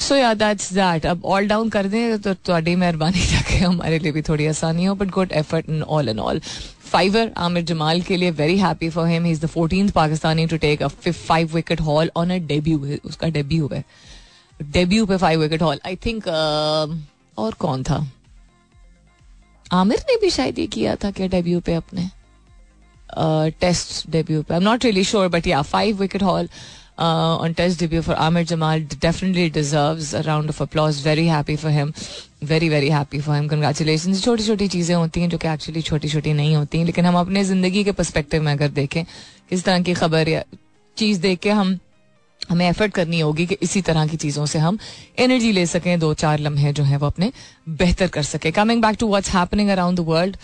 so 0.00 0.16
yeah 0.16 0.32
that's 0.34 0.72
that 0.72 1.06
अब 1.06 1.24
all 1.24 1.46
down 1.48 1.68
कर 1.68 1.86
दें 1.86 2.18
तो 2.20 2.34
थोड़ी 2.48 2.76
मेहरबानी 2.76 3.20
जाके 3.30 3.56
हमारे 3.56 3.98
लिए 3.98 4.12
भी 4.12 4.22
थोड़ी 4.22 4.46
आसानी 4.46 4.84
हो 4.84 4.94
but 4.94 5.10
good 5.10 5.32
effort 5.32 5.68
in 5.70 5.82
all 5.82 6.08
and 6.08 6.20
all 6.20 6.40
fiver 6.92 7.30
Aamir 7.36 7.62
Jamal 7.64 8.00
के 8.02 8.16
लिए 8.16 8.30
very 8.30 8.58
happy 8.58 8.88
for 8.90 9.08
him 9.08 9.24
he 9.24 9.30
is 9.32 9.40
the 9.40 9.46
fourteen 9.46 9.90
Pakistani 9.90 10.46
to 10.46 10.56
take 10.56 10.82
a 10.82 10.88
fif 10.88 11.26
five 11.26 11.54
wicket 11.54 11.80
haul 11.80 12.10
on 12.16 12.30
a 12.30 12.36
debut 12.46 12.98
उसका 13.04 13.28
डेब्यू 13.28 13.68
है। 13.72 13.84
डेब्यू 14.60 15.06
पे 15.06 15.16
five 15.16 15.40
wicket 15.40 15.62
haul 15.62 15.80
I 15.86 15.96
think 16.06 16.26
और 17.38 17.54
कौन 17.58 17.82
था? 17.82 18.06
आमिर 19.72 20.04
ने 20.10 20.16
भी 20.20 20.30
शायद 20.30 20.58
ये 20.58 20.66
किया 20.66 20.94
था 21.04 21.10
क्या 21.10 21.26
डेब्यू 21.28 21.60
पे 21.60 21.74
अपने? 21.74 22.08
टेस्ट 23.60 24.10
डेब्यू 24.10 24.42
पे. 24.42 24.54
I 24.54 24.60
am 24.60 24.64
not 24.64 24.84
really 24.84 25.04
sure 25.04 25.28
but 25.28 25.46
yeah 25.46 25.62
five 25.62 26.00
wicket 26.00 26.22
haul 26.22 26.48
on 26.98 27.52
test 27.52 27.80
debut 27.80 28.00
for 28.02 28.14
Aamir 28.16 28.44
Jamal 28.46 28.82
definitely 28.92 29.48
deserves 29.50 30.14
a 30.14 30.20
round 30.22 30.48
of 30.48 30.62
applause 30.62 31.02
very 31.06 31.26
happy 31.26 31.56
for 31.56 31.70
him 31.72 31.92
very 32.44 32.68
very 32.68 32.88
happy 32.90 33.20
for 33.20 33.36
him 33.36 33.48
congratulation 33.48 34.14
छोटी 34.14 34.46
छोटी 34.46 34.68
चीज़ें 34.68 34.94
होती 34.96 35.20
हैं 35.20 35.28
जो 35.30 35.38
कि 35.38 35.48
actually 35.48 35.82
छोटी 35.82 36.08
छोटी 36.08 36.32
नहीं 36.32 36.54
होती 36.56 36.78
हैं, 36.78 36.84
लेकिन 36.84 37.06
हम 37.06 37.18
अपने 37.18 37.44
ज़िंदगी 37.44 37.84
के 37.84 37.92
परस्पेक्टिव 37.92 38.42
में 38.42 38.52
अगर 38.52 38.68
देखें, 38.70 39.04
किस 39.50 39.64
तरह 39.64 39.82
की 39.82 39.94
खबर 39.94 40.28
या 40.28 40.42
चीज़ 40.96 41.20
देख 41.20 41.38
के 41.40 41.50
हम 41.50 41.78
हमें 42.48 42.68
एफर्ट 42.68 42.92
करनी 42.92 43.20
होगी 43.20 43.46
कि 43.46 43.56
इसी 43.62 43.80
तरह 43.82 44.06
की 44.06 44.16
चीज़ों 44.16 44.46
से 44.46 44.58
हम 44.58 44.78
एनर्जी 45.18 45.52
ले 45.52 45.66
सकें, 45.66 45.98
दो 45.98 46.12
चार 46.14 46.38
लम्हे 46.40 46.72
जो 46.72 46.84
हैं 46.84 46.96
वो 46.96 47.06
अपने 47.06 47.30
बेहतर 47.68 48.08
कर 48.08 48.22
सके। 48.24 48.50
Coming 48.52 48.82
back 48.82 48.96
to 49.00 49.08
what's 49.08 49.30
happening 49.30 49.70
around 49.70 49.98
the 49.98 50.04
world 50.08 50.36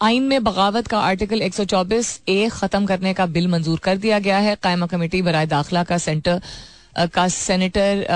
आइन 0.00 0.22
में 0.22 0.44
बगावत 0.44 0.86
का 0.86 0.98
आर्टिकल 1.00 1.42
124 1.42 2.20
ए 2.28 2.48
ख़त्म 2.52 2.86
करने 2.86 3.12
का 3.14 3.26
बिल 3.28 3.48
मंजूर 3.48 3.78
कर 3.78 3.96
दिया 3.96 4.18
गया 4.18 4.38
है। 4.38 4.56
कायमा 4.62 4.86
कमेटी 4.86 5.22
बरए 5.22 5.46
दाखिला 5.46 5.82
का 5.84 5.98
सेंटर 5.98 6.40
का 6.96 7.26
सेनेटर 7.28 8.06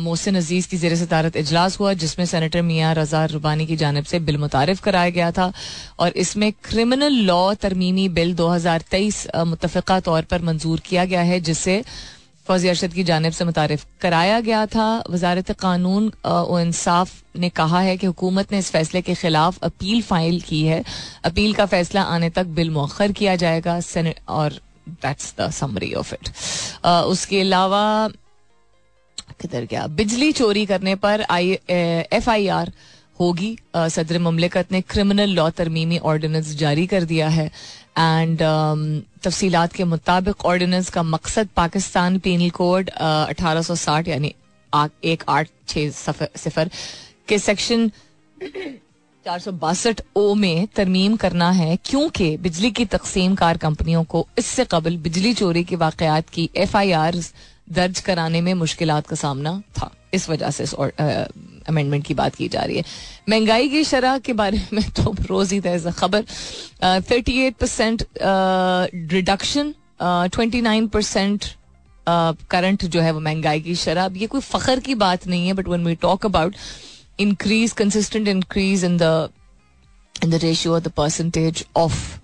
मोहसिन 0.00 0.36
अज़ीज़ 0.36 0.68
की 0.68 0.76
जेर 0.78 0.94
सदारत 0.96 1.36
इजलास 1.36 1.78
हुआ, 1.80 1.92
जिसमें 1.94 2.24
सेनेटर 2.26 2.62
मियाँ 2.62 2.94
रजा 2.94 3.24
रुबानी 3.26 3.66
की 3.66 3.76
जानब 3.76 4.04
से 4.04 4.18
बिल 4.20 4.38
मुतारफ 4.38 4.80
कराया 4.80 5.10
गया 5.10 5.30
था। 5.32 5.52
और 5.98 6.12
इसमें 6.16 6.52
क्रिमिनल 6.64 7.12
लॉ 7.26 7.42
तरमीमी 7.56 8.08
बिल 8.10 8.34
दो 8.34 8.48
हज़ार 8.48 8.84
तेईस 8.90 9.26
मुतफ़ा 9.36 10.00
तौर 10.00 10.22
पर 10.30 10.42
मंजूर 10.42 10.80
किया 10.86 11.04
गया 11.04 11.22
है 11.22 11.40
जिससे 11.42 11.82
फौजी 12.46 12.68
अरशद 12.68 12.92
की 12.92 13.02
जानब 13.04 13.32
से 13.32 13.44
मुतारफ 13.44 13.84
कराया 14.00 14.38
गया 14.40 14.64
था। 14.66 14.86
वजारत 15.10 15.50
कानून 15.60 16.10
इंसाफ 16.60 17.12
ने 17.36 17.48
कहा 17.50 17.80
है 17.80 17.96
कि 17.96 18.06
हुकूमत 18.06 18.52
ने 18.52 18.58
इस 18.58 18.70
फैसले 18.70 19.02
के 19.02 19.14
खिलाफ 19.16 19.58
अपील 19.64 20.02
फ़ाइल 20.02 20.40
की 20.40 20.62
है। 20.64 20.82
अपील 21.24 21.54
का 21.54 21.66
फैसला 21.66 22.02
आने 22.14 22.30
तक 22.30 22.46
बिल 22.56 22.70
मौखर 22.70 23.12
किया 23.12 23.36
जाएगा। 23.36 23.80
और 24.28 24.60
that's 24.90 25.34
the 25.38 25.50
summary 25.52 25.92
of 25.94 26.14
it 26.14 26.28
उसके 26.86 27.40
अलावा 27.40 28.10
किधर 29.40 29.64
गया? 29.64 29.86
बिजली 29.88 30.32
चोरी 30.32 30.64
करने 30.66 30.94
पर 30.96 31.22
आई 31.30 31.58
एफ़ 31.70 32.30
आई 32.30 32.46
आर 32.50 32.72
होगी। 33.20 33.56
सदर 33.74 34.18
ममलिकत 34.18 34.72
ने 34.72 34.80
क्रिमिनल 34.82 35.30
लॉ 35.30 35.48
तरमीमी 35.52 35.98
ऑर्डिनेंस 36.00 36.54
जारी 36.56 36.86
कर 36.86 37.04
दिया 37.04 37.28
है। 37.28 37.46
एंड 37.98 38.42
तफसीलात 39.22 39.72
के 39.72 39.84
मुताबिक 39.86 40.44
ऑर्डिनेंस 40.46 40.90
का 40.90 41.02
मकसद 41.04 41.48
पाकिस्तान 41.56 42.18
पीनल 42.18 42.50
कोड 42.50 42.90
अठारह 42.90 43.62
सौ 43.62 43.74
साठ 43.76 44.08
यानी 44.08 44.34
एक 45.04 45.24
आठ 45.28 45.48
छः 45.68 45.90
सिफर 45.90 46.70
के 47.28 47.38
सेक्शन 47.38 47.90
चार 49.26 49.38
सौ 49.38 49.52
बासठ 49.52 50.00
ओ 50.16 50.34
में 50.34 50.66
तरमीम 50.76 51.16
करना 51.16 51.50
है, 51.50 51.76
क्योंकि 51.84 52.36
बिजली 52.36 52.70
की 52.70 52.84
तकसीम 52.86 53.34
कार 53.34 53.56
कंपनियों 53.58 54.04
को 54.04 54.26
इससे 54.38 54.64
कबल 54.70 54.96
बिजली 54.98 55.32
चोरी 55.34 55.64
के 55.64 55.76
वाकयात 55.76 56.28
की 56.28 56.48
एफ़ 56.56 56.76
आई 56.76 56.92
आर 56.94 57.20
दर्ज 57.72 58.00
कराने 58.00 58.40
में 58.40 58.52
मुश्किल 58.54 59.00
का 59.00 59.16
सामना 59.16 59.62
था। 59.78 59.90
इस 60.14 60.28
वजह 60.28 60.50
से 60.50 60.64
इस 60.64 60.74
अमेंडमेंट 60.74 62.04
की 62.06 62.14
बात 62.14 62.34
की 62.34 62.48
जा 62.48 62.62
रही 62.62 62.76
है। 62.76 62.84
महँगाई 63.28 63.68
की 63.68 63.84
शरह 63.84 64.18
के 64.18 64.32
बारे 64.32 64.62
में 64.72 64.84
तो 64.90 65.14
रोज 65.20 65.52
ही 65.52 65.60
तय 65.60 65.92
खबर। 65.98 66.24
Thirty 67.10 67.38
eight 67.38 67.56
percent 67.56 68.04
reduction 69.12 69.74
twenty 70.02 70.60
nine 70.60 70.86
percent 70.88 71.44
current 72.50 72.84
जो 72.84 73.00
है 73.00 73.10
वो 73.10 73.20
महँगाई 73.20 73.60
की 73.60 73.74
शराब 73.74 74.16
ये 74.16 74.26
कोई 74.26 74.40
फखर 74.40 74.80
की 74.80 74.94
बात 74.94 75.26
नहीं 75.26 75.46
है 75.46 75.52
but 75.52 75.68
when 75.68 75.86
we 75.86 75.94
talk 75.94 76.26
about 76.26 76.56
increase 77.20 77.72
consistent 77.72 78.28
increase 78.28 78.84
in 78.84 78.96
the 78.96 79.28
in 80.24 80.30
the 80.30 80.34
ratio 80.34 80.80
the 80.80 80.88
percentage 80.88 81.64
of 81.76 82.18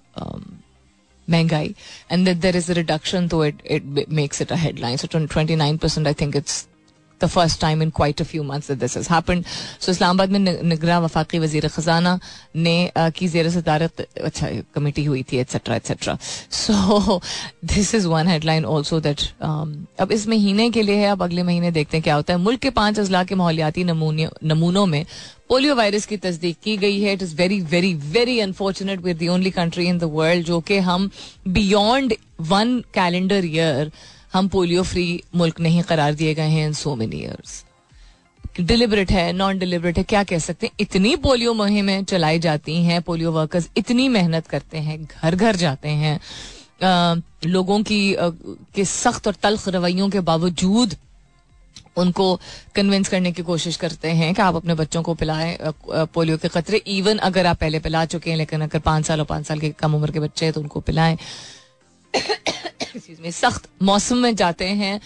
महँगाई। 1.31 1.75
And 2.12 2.29
there 2.31 2.57
is 2.57 2.71
a 2.71 2.75
reduction 2.75 3.29
तो 3.29 3.45
it 3.45 3.62
it 3.67 4.07
makes 4.12 4.43
it 4.43 4.53
a 4.53 4.57
headline 4.59 4.97
so 4.97 5.09
twenty 5.17 5.57
nine 5.57 5.77
percent 5.77 6.07
I 6.07 6.15
think 6.21 6.37
it's 6.37 6.67
the 7.21 7.27
first 7.27 7.61
time 7.61 7.83
in 7.83 7.91
quite 7.97 8.21
a 8.21 8.25
few 8.25 8.43
months 8.45 8.71
this 8.73 8.97
has 8.97 9.09
happened 9.11 9.45
so 9.81 9.93
Islamabad 9.93 10.31
में 10.31 10.39
निगरा 10.62 10.99
वफाकी 11.01 11.39
वज़ीर 11.39 11.69
खजाना 11.69 12.19
ने 12.57 12.93
की 12.97 13.29
जेर 13.29 13.49
सदारत 13.51 14.01
अच्छा 14.01 14.49
कमेटी 14.75 15.05
हुई 15.05 15.23
थी 15.33 15.37
etcetera 15.39 15.77
etcetera 15.77 16.17
so 16.53 17.21
this 17.65 17.95
is 17.95 18.07
one 18.09 18.29
headline 18.29 18.65
also 18.65 19.01
that 19.01 19.23
अब 19.43 20.12
इस 20.12 20.27
महीने 20.29 20.71
के 20.71 20.83
लिए 20.83 20.97
है, 20.97 21.11
अब 21.11 21.23
अगले 21.23 21.43
महीने 21.43 21.71
देखते 21.71 21.97
हैं 21.97 22.03
क्या 22.05 22.15
होता 22.15 22.33
है। 22.33 22.39
मुल्क 22.41 22.61
के 22.61 22.71
पाँच 22.71 22.99
अजला 23.01 23.25
के 23.25 23.35
माहौलियाती 23.35 23.85
नमूनों 23.85 24.87
में 24.87 25.05
पोलियो 25.48 25.74
वायरस 25.74 26.06
की 26.06 26.16
तस्दीक 26.16 26.56
की 26.64 26.76
गई 26.76 27.00
है। 27.00 27.12
It 27.12 27.22
is 27.22 27.35
very 27.37 27.61
very 27.61 27.94
very 27.94 28.38
unfortunate 28.40 29.00
with 29.00 29.18
the 29.18 29.28
only 29.28 29.50
country 29.50 29.87
in 29.87 29.98
the 29.98 30.04
world 30.04 30.46
जो 30.46 30.61
कि 30.61 30.78
हम 30.78 31.11
बियॉन्ड 31.48 32.14
वन 32.40 32.78
कैलेंडर 32.94 33.44
ईयर 33.44 33.92
हम 34.32 34.48
पोलियो 34.48 34.82
फ्री 34.82 35.22
मुल्क 35.35 35.61
नहीं 35.61 35.82
करार 35.82 36.14
दिए 36.14 36.35
गए 36.35 36.48
हैं 36.48 36.66
in 36.66 36.72
so 36.72 36.94
many 36.94 37.16
years 37.16 37.64
deliberate 38.61 39.11
है 39.11 39.32
नॉन 39.32 39.59
डिलिबरेट 39.59 39.98
है 39.98 40.02
क्या 40.04 40.22
कह 40.24 40.38
सकते 40.38 40.66
हैं? 40.66 40.74
इतनी 40.80 41.14
पोलियो 41.16 41.54
मुहिमें 41.54 42.04
चलाई 42.04 42.38
जाती 42.38 42.76
हैं 42.85 43.00
पोलियो 43.02 43.32
वर्कर्स 43.32 43.68
इतनी 43.76 44.09
मेहनत 44.09 44.46
करते 44.46 44.78
हैं 44.78 45.02
घर 45.04 45.35
घर 45.35 45.56
जाते 45.56 45.88
हैं। 45.88 46.20
आ, 46.82 47.14
लोगों 47.46 47.82
की 47.82 48.14
आ, 48.14 48.28
के 48.74 48.85
सख्त 48.85 49.26
और 49.26 49.35
तलख 49.35 49.68
रवैयों 49.68 50.09
के 50.11 50.20
बावजूद 50.20 50.96
उनको 51.96 52.35
कन्विंस 52.74 53.09
करने 53.09 53.32
की 53.32 53.42
कोशिश 53.42 53.76
करते 53.76 54.11
हैं 54.11 54.35
कि 54.35 54.42
आप 54.42 54.56
अपने 54.56 54.74
बच्चों 54.74 55.02
को 55.02 55.14
पिलाएँ 55.14 55.56
पोलियो 55.90 56.37
के 56.37 56.48
खतरे। 56.48 56.76
इवन 56.78 57.18
अगर 57.18 57.46
आप 57.46 57.59
पहले 57.59 57.78
पिला 57.80 58.04
चुके 58.06 58.30
हैं, 58.30 58.37
लेकिन 58.37 58.61
अगर 58.61 58.78
पाँच 58.80 59.06
साल 59.06 59.20
और 59.20 59.26
पाँच 59.26 59.46
साल 59.46 59.61
के 59.61 59.70
कम 59.70 59.94
उम्र 59.94 60.11
के 60.11 60.20
बच्चे 60.20 60.44
हैं 60.46 60.52
तो 60.54 60.61
उनको 60.61 60.80
पिलाएँ। 60.80 61.18
में 63.20 63.30
सख्त 63.30 63.68
मौसम 63.82 64.16
में 64.16 64.35
जाते 64.37 64.64
हैं। 64.64 65.00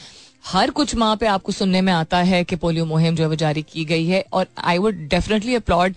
हर 0.47 0.71
कुछ 0.71 0.95
माह 0.95 1.15
पे 1.15 1.27
आपको 1.27 1.53
सुनने 1.53 1.81
में 1.81 1.93
आता 1.93 2.19
है 2.19 2.43
कि 2.45 2.57
पोलियो 2.57 2.85
मुहिम 2.87 3.17
जो 3.17 3.23
है 3.23 3.29
वो 3.29 3.35
जारी 3.35 3.63
की 3.63 3.85
गई 3.85 4.07
है। 4.07 4.25
और 4.33 4.47
I 4.59 4.79
would 4.79 4.95
definitely 5.09 5.55
applaud 5.55 5.95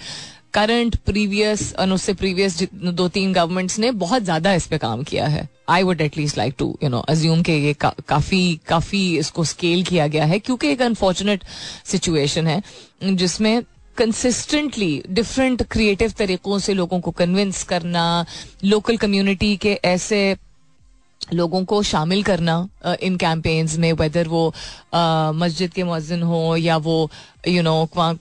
current 0.54 0.96
previous 1.06 1.74
उससे 1.94 2.14
प्रीवियस 2.14 2.62
दो 2.74 3.08
तीन 3.08 3.34
गवर्नमेंट्स 3.34 3.78
ने 3.80 3.92
बहुत 3.98 4.24
ज़्यादा 4.24 4.54
इस 4.54 4.68
पे 4.68 4.78
काम 4.78 5.04
किया 5.04 5.28
है। 5.28 5.48
I 5.70 5.84
would 5.84 6.02
at least 6.02 6.38
like 6.38 6.56
to 6.58 6.78
you 6.84 6.90
know 6.90 7.00
assume 7.00 7.42
के 7.42 7.58
ये 7.58 7.74
का, 7.74 7.94
काफ़ी 8.08 8.60
काफ़ी 8.68 9.18
इसको 9.18 9.44
स्केल 9.44 9.84
किया 9.84 10.08
गया 10.08 10.26
है 10.26 10.40
क्योंकि 10.40 10.68
एक 10.68 10.82
अनफॉर्चुनेट 10.82 11.44
सिचुएशन 11.86 12.48
है 12.48 12.62
जिसमें 13.04 13.62
कंसिस्टेंटली 13.98 15.04
डिफरेंट 15.10 15.64
क्रिएटिव 15.64 16.14
तरीकों 16.18 16.60
से 16.60 16.74
लोगों 16.74 17.00
को 17.00 17.12
कन्विंस 17.12 17.64
करना 17.64 18.26
लोकल 18.64 18.98
कम्युनिटी 18.98 19.56
के 19.58 19.80
ऐसे 19.86 20.36
लोगों 21.34 21.64
को 21.66 21.82
शामिल 21.84 22.24
करना 22.24 22.56
इन 23.02 23.18
कैंपेन्स 23.18 23.78
में 23.78 23.92
वेदर 23.94 24.28
वो 24.28 24.48
मस्जिद 25.40 25.74
के 25.74 25.84
मौजन 25.84 26.24
हो 26.24 26.56
या 26.58 26.78
वो 26.78 27.10
यू 27.48 27.62
नो 27.64 27.76
वहाँ 27.98 28.18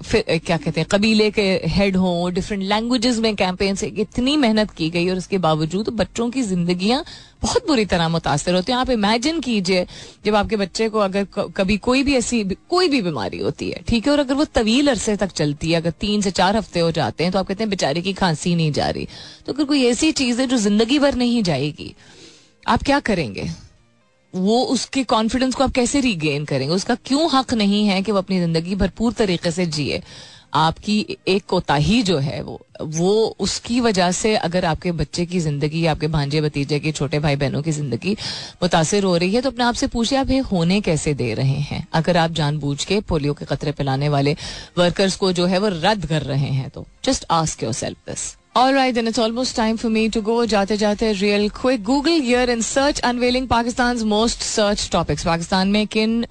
किसी 0.00 0.38
क्या 0.38 0.56
कहते 0.56 0.80
हैं, 0.80 0.86
कबीले 0.90 1.30
के 1.30 1.42
हेड 1.66 1.96
हो 1.96 2.28
डिफरेंट 2.30 2.62
लैंग्वेजेस 2.64 3.18
में 3.18 3.34
कैंपेन 3.36 3.74
से 3.74 3.86
इतनी 3.98 4.36
मेहनत 4.36 4.70
की 4.70 4.88
गई 4.90 5.08
और 5.10 5.16
उसके 5.16 5.38
बावजूद 5.38 5.88
बच्चों 5.90 6.28
की 6.30 6.42
जिंदगियाँ 6.44 7.02
बहुत 7.42 7.66
बुरी 7.66 7.84
तरह 7.86 8.08
मुतासर 8.08 8.54
होती 8.54 8.72
हैं। 8.72 8.78
आप 8.78 8.90
इमेजिन 8.90 9.40
कीजिए, 9.40 9.86
जब 10.24 10.34
आपके 10.34 10.56
बच्चे 10.56 10.88
को 10.88 10.98
अगर 10.98 11.26
कभी 11.56 11.76
कोई 11.78 12.02
भी 12.02 12.14
ऐसी, 12.16 12.42
कोई 12.68 12.88
भी 12.88 13.02
बीमारी 13.02 13.38
होती 13.38 13.70
है, 13.70 13.82
ठीक 13.88 14.06
है, 14.06 14.12
और 14.12 14.18
अगर 14.18 14.34
वो 14.34 14.44
तवील 14.54 14.88
अरसे 14.88 15.16
तक 15.16 15.32
चलती 15.32 15.70
है, 15.70 15.80
अगर 15.80 15.90
तीन 16.00 16.20
से 16.20 16.30
चार 16.32 16.56
हफ़्ते 16.56 16.80
हो 16.80 16.90
जाते 16.92 17.24
हैं 17.24 17.32
तो 17.32 17.38
आप 17.38 17.46
कहते 17.46 17.62
हैं, 17.62 17.70
बेचारे 17.70 18.00
की 18.00 18.12
खांसी 18.14 18.54
नहीं 18.54 18.72
जा 18.72 18.88
रही। 18.90 19.08
तो 19.46 19.52
अगर 19.52 19.64
कोई 19.64 19.84
ऐसी 19.86 20.12
चीज़ 20.14 20.40
है 20.40 20.46
जो 20.46 20.56
ज़िंदगी 20.58 20.98
भर 20.98 21.14
नहीं 21.16 21.42
जाएगी, 21.42 21.94
आप 22.66 22.82
क्या 22.82 23.00
करेंगे? 23.00 23.50
वो 24.34 24.62
उसके 24.64 25.04
कॉन्फिडेंस 25.04 25.54
को 25.54 25.64
आप 25.64 25.72
कैसे 25.72 26.00
रीगेन 26.00 26.44
करेंगे? 26.44 26.74
उसका 26.74 26.94
क्यों 27.04 27.28
हक 27.32 27.54
नहीं 27.54 27.86
है 27.86 28.02
कि 28.02 28.12
वो 28.12 28.18
अपनी 28.18 28.40
ज़िंदगी 28.40 28.74
भरपूर 28.74 29.12
तरीके 29.12 29.50
से 29.50 29.66
जिए? 29.68 30.02
आपकी 30.54 31.16
एक 31.28 31.44
कोताही 31.48 32.02
जो 32.02 32.18
है 32.18 32.40
वो 32.42 32.60
वो 32.82 33.36
उसकी 33.40 33.80
वजह 33.80 34.10
से 34.12 34.34
अगर 34.36 34.64
आपके 34.64 34.92
बच्चे 34.92 35.24
की 35.26 35.40
ज़िंदगी, 35.40 35.84
आपके 35.86 36.06
भांजे 36.08 36.40
भतीजे 36.40 36.78
की, 36.80 36.92
छोटे 36.92 37.18
भाई 37.18 37.36
बहनों 37.36 37.62
की 37.62 37.72
ज़िंदगी 37.72 38.16
मुतासर 38.62 39.04
हो 39.04 39.16
रही 39.16 39.34
है 39.34 39.40
तो 39.42 39.50
अपने 39.50 39.64
आप 39.64 39.74
से 39.74 39.86
पूछिए, 39.86 40.18
आप 40.18 40.30
ये 40.30 40.38
होने 40.42 40.80
कैसे 40.80 41.14
दे 41.14 41.32
रहे 41.34 41.58
हैं? 41.60 41.86
अगर 41.92 42.16
आप 42.16 42.30
जानबूझ 42.32 42.84
के 42.84 43.00
पोलियो 43.00 43.34
के 43.34 43.44
खतरे 43.44 43.72
पिलाने 43.72 44.08
वाले 44.08 44.36
वर्कर्स 44.78 45.16
को 45.16 45.32
जो 45.32 45.46
है 45.46 45.58
वो 45.58 45.68
रद्द 45.74 46.06
कर 46.06 46.22
रहे 46.22 46.50
हैं 46.50 46.68
तो 46.70 46.86
just 47.04 47.24
ask 47.30 47.62
yourself 47.74 48.08
this 48.08 48.34
All 48.58 48.74
right, 48.74 48.92
then 48.92 49.06
it's 49.06 49.20
almost 49.20 49.54
time 49.54 49.76
for 49.76 49.88
me 49.88 50.08
to 50.10 50.20
go. 50.20 50.44
जाते 50.44 50.76
जाते 50.76 51.12
real 51.20 51.48
quick 51.48 51.82
Google 51.84 52.18
year 52.28 52.50
in 52.50 52.60
search 52.60 53.00
unveiling 53.04 53.46
Pakistan's 53.46 54.02
most 54.04 54.42
search 54.42 54.90
topics. 54.90 55.24
Pakistan 55.24 55.68
में 55.68 55.86
किन 55.86 56.24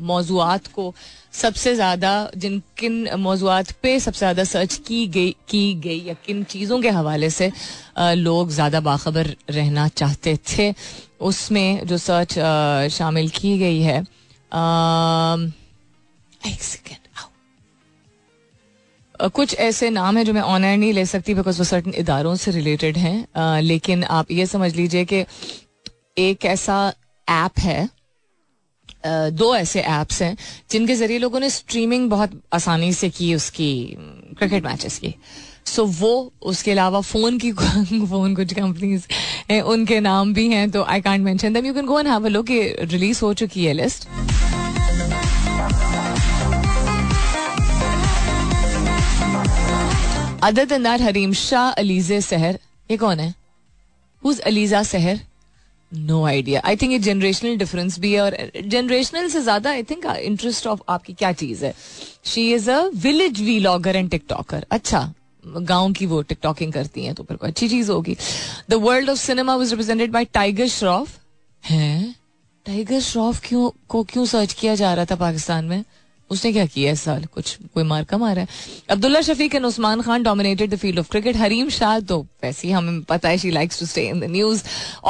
मौजुआत 0.00 0.66
को 0.74 0.94
सबसे 1.40 1.74
ज़्यादा 1.74 2.12
जिन 2.36 2.62
किन 2.78 3.08
मौजुआत 3.20 3.72
पे 3.82 3.98
सबसे 4.00 4.18
ज़्यादा 4.18 4.44
सर्च 4.44 4.76
की 4.86 5.06
गई 5.16 5.34
की 5.48 5.74
गई 5.84 6.00
या 6.06 6.14
किन 6.26 6.44
चीज़ों 6.54 6.80
के 6.82 6.90
हवाले 6.98 7.30
से 7.30 7.50
लोग 7.98 8.50
ज़्यादा 8.50 8.80
बाखबर 8.80 9.34
रहना 9.50 9.88
चाहते 9.88 10.38
थे 10.48 10.72
उसमें 11.30 11.86
जो 11.86 11.98
सर्च 11.98 12.38
शामिल 12.94 13.28
की 13.40 13.58
गई 13.58 13.80
है 13.82 13.98
एक 16.42 16.62
सेकेंड 16.62 17.03
कुछ 19.28 19.54
ऐसे 19.54 19.90
नाम 19.90 20.16
है 20.18 20.24
जो 20.24 20.32
मैं 20.32 20.40
ऑनलाइन 20.40 20.80
नहीं 20.80 20.92
ले 20.92 21.06
सकती 21.06 21.34
बिकॉज़ 21.34 21.58
वो 21.58 21.64
सर्टन 21.64 21.92
इदारों 21.94 22.34
से 22.36 22.50
रिलेटेड 22.50 22.96
हैं। 22.96 23.60
लेकिन 23.60 24.04
आप 24.04 24.30
ये 24.30 24.46
समझ 24.46 24.74
लीजिए 24.76 25.04
कि 25.04 25.24
एक 26.18 26.44
ऐसा 26.44 26.94
ऐप 27.30 27.58
है 27.58 27.88
दो 29.06 29.56
ऐसे 29.56 29.80
ऐप्स 29.80 30.22
हैं, 30.22 30.36
जिनके 30.70 30.94
ज़रिए 30.94 31.18
लोगों 31.18 31.40
ने 31.40 31.50
स्ट्रीमिंग 31.50 32.10
बहुत 32.10 32.40
आसानी 32.52 32.92
से 32.92 33.10
की 33.10 33.34
उसकी 33.34 33.96
क्रिकेट 34.38 34.64
मैचेस 34.64 34.98
की। 34.98 35.14
सो 35.66 35.84
वो, 35.84 36.32
उसके 36.42 36.70
अलावा 36.70 37.00
फ़ोन 37.00 37.38
की 37.38 37.52
फ़ोन 38.06 38.34
कुछ 38.34 38.54
कंपनीज़ 38.54 39.06
उनके 39.60 40.00
नाम 40.00 40.34
भी 40.34 40.48
हैं 40.48 40.70
तो 40.70 40.82
I 40.82 41.00
can't 41.00 41.20
mention 41.20 41.56
you 41.56 41.74
can 41.74 41.86
go 41.86 41.98
have 41.98 42.26
look 42.26 42.46
release 42.82 43.20
हो 43.22 43.34
चुकी 43.34 43.64
है 43.64 43.72
लिस्ट 43.72 44.08
अदर 50.44 50.64
दिन 50.64 50.82
दैट 50.82 51.00
हरीम 51.00 51.32
शाह 51.32 51.70
अलीजे 51.72 52.20
सहर, 52.20 52.58
ये 52.90 52.96
कौन 52.96 53.20
है? 53.20 53.34
Who's 54.22 54.40
Alizeh 54.40 54.82
Sehar? 54.82 55.20
No 55.92 56.24
idea 56.26 56.60
I 56.64 56.76
think 56.76 56.92
ये 56.92 56.98
जनरेशनल 56.98 57.56
डिफरेंस 57.56 57.98
भी 57.98 58.12
है 58.12 58.20
और 58.20 58.36
जनरेशनल 58.66 59.28
से 59.28 59.40
ज़्यादा 59.42 59.70
आई 59.70 59.82
थिंक 59.82 60.06
इंटरेस्ट 60.06 60.66
ऑफ़ 60.66 60.80
आपकी 60.88 61.12
क्या 61.12 61.32
चीज़ 61.32 61.64
है? 61.64 61.74
She 62.24 62.52
is 62.54 62.70
a 62.70 62.80
village 62.96 63.40
vlogger 63.40 63.96
and 63.96 64.10
TikToker 64.10 64.66
अच्छा 64.70 65.12
गाँव 65.44 65.92
की 65.92 66.06
वो 66.06 66.20
टिकटॉकिंग 66.22 66.72
करती 66.72 67.04
हैं 67.04 67.14
तो 67.14 67.22
फिर 67.22 67.38
अच्छी 67.42 67.68
चीज़ 67.68 67.90
होगी। 67.90 68.16
The 68.70 68.74
world 68.84 69.10
of 69.10 69.18
cinema 69.18 69.56
was 69.56 69.70
represented 69.70 70.12
by 70.12 70.24
Tiger 70.34 70.68
Shroff 70.68 71.18
है? 71.64 72.14
टाइगर 72.66 73.00
श्रॉफ 73.00 73.40
क्यों, 73.44 73.70
को 73.88 74.02
क्यों 74.04 74.24
सर्च 74.26 74.52
किया 74.52 74.74
जा 74.74 74.94
रहा 74.94 75.04
था 75.04 75.16
पाकिस्तान 75.16 75.64
में? 75.64 75.84
उसने 76.30 76.52
क्या 76.52 76.64
किया 76.66 76.92
इस 76.92 77.00
साल? 77.02 77.24
कुछ 77.34 77.56
कोई 77.74 77.84
मार्का 77.84 78.18
मारा 78.18 78.42
है? 78.42 78.48
Abdullah 78.90 79.20
Shafique 79.20 79.54
and 79.54 79.64
Usman 79.66 80.02
Khan 80.02 80.22
dominated 80.22 80.70
the 80.70 80.76
field 80.76 80.98
of 80.98 81.10
cricket 81.10 81.36
Hareem 81.36 81.68
Shah 81.70 81.98
तो 82.02 82.20
वैसे 82.42 82.66
ही 82.68 82.72
हमें 82.74 83.02
पता 83.04 83.28
है 83.28 83.38
she 83.38 83.50
likes 83.50 83.80
to 83.80 83.86
stay 83.86 84.08
in 84.08 84.20
the 84.20 84.30
news 84.30 84.62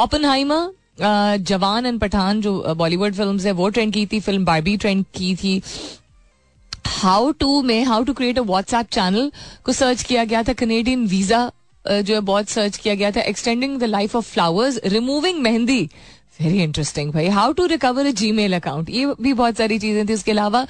Oppenheimer 0.25 0.69
Jawan 1.01 1.85
and 1.85 1.99
Pathaan 1.99 2.41
जो 2.41 2.73
बॉलीवुड 2.75 3.13
फ़िल्म 3.15 3.39
है, 3.39 3.51
वो 3.51 3.69
ट्रेंड 3.69 3.93
की 3.93 4.05
थी 4.05 4.19
फ़िल्म 4.19 4.45
बारबी 4.45 4.77
ट्रेंड 4.77 5.05
की 5.15 5.35
थी। 5.35 5.61
हाउ 6.87 7.31
टू 7.39 7.61
में 7.61 7.83
how 7.85 8.03
to 8.03 8.13
create 8.13 8.39
a 8.39 8.41
WhatsApp 8.43 8.87
channel 8.91 9.31
को 9.65 9.73
सर्च 9.73 10.03
किया 10.03 10.23
गया 10.23 10.43
था 10.43 10.53
कनेडियन 10.53 11.05
वीज़ा 11.07 11.51
जो 11.85 12.13
है, 12.13 12.19
बहुत 12.21 12.49
सर्च 12.49 12.77
किया 12.77 12.93
गया 12.95 13.11
था 13.11 13.21
extending 13.21 13.77
the 13.79 13.83
life 13.83 14.15
of 14.15 14.25
flowers 14.25 14.79
removing 14.85 15.39
mehndi 15.41 15.89
very 16.41 16.61
interesting 16.63 17.11
भाई। 17.13 17.27
How 17.27 17.51
to 17.53 17.65
recover 17.65 18.05
a 18.05 18.11
Gmail 18.31 18.55
account 18.55 18.89
ये 18.89 19.05
भी 19.21 19.33
बहुत 19.33 19.57
सारी 19.57 19.79
चीज़ें 19.79 20.07
थी। 20.07 20.13
उसके 20.13 20.31
अलावा 20.31 20.65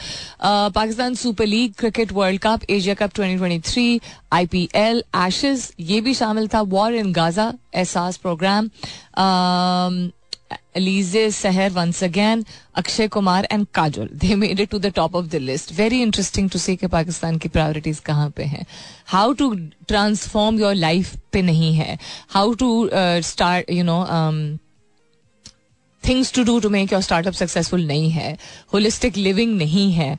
Pakistan 0.75 1.13
super 1.15 1.45
league 1.45 1.73
cricket 1.79 2.11
world 2.13 2.41
cup 2.41 2.69
Asia 2.69 2.95
cup 2.95 3.13
2023 3.19 3.99
IPL 4.33 5.03
Ashes 5.27 5.71
ये 5.79 6.01
भी 6.01 6.13
शामिल 6.13 6.47
था। 6.53 6.61
War 6.75 6.93
in 6.95 7.11
Gaza 7.13 7.53
Ehsaas 7.75 8.17
program 8.17 8.69
Alize 10.77 11.31
Seher 11.35 11.67
once 11.75 11.99
again, 12.05 12.41
Akshay 12.79 13.05
Kumar 13.07 13.43
and 13.55 13.67
Kajol. 13.77 14.09
They 14.23 14.35
made 14.35 14.59
it 14.63 14.69
to 14.71 14.79
the 14.79 14.91
top 14.97 15.15
of 15.19 15.29
the 15.29 15.39
list. 15.39 15.71
Very 15.77 16.01
interesting 16.05 16.49
to 16.55 16.59
see 16.59 16.75
कि 16.77 16.87
पाकिस्तान 16.87 17.37
की 17.37 17.49
priorities 17.49 17.99
कहाँ 18.09 18.29
पे 18.37 18.43
हैं। 18.43 18.65
How 19.07 19.33
to 19.33 19.49
transform 19.87 20.59
your 20.59 20.75
life 20.75 21.15
पे 21.33 21.41
नहीं 21.41 21.73
है। 21.75 21.97
How 22.29 22.53
to 22.53 22.69
start 23.29 23.71
you 23.71 23.83
know 23.83 23.97
things 26.07 26.33
to 26.33 26.43
do 26.43 26.59
to 26.59 26.69
make 26.69 26.93
your 26.93 27.01
startup 27.01 27.33
successful 27.33 27.85
नहीं 27.87 28.09
है। 28.11 28.37
होलिस्टिक 28.73 29.17
लिविंग 29.17 29.57
नहीं 29.57 29.91
है। 29.93 30.11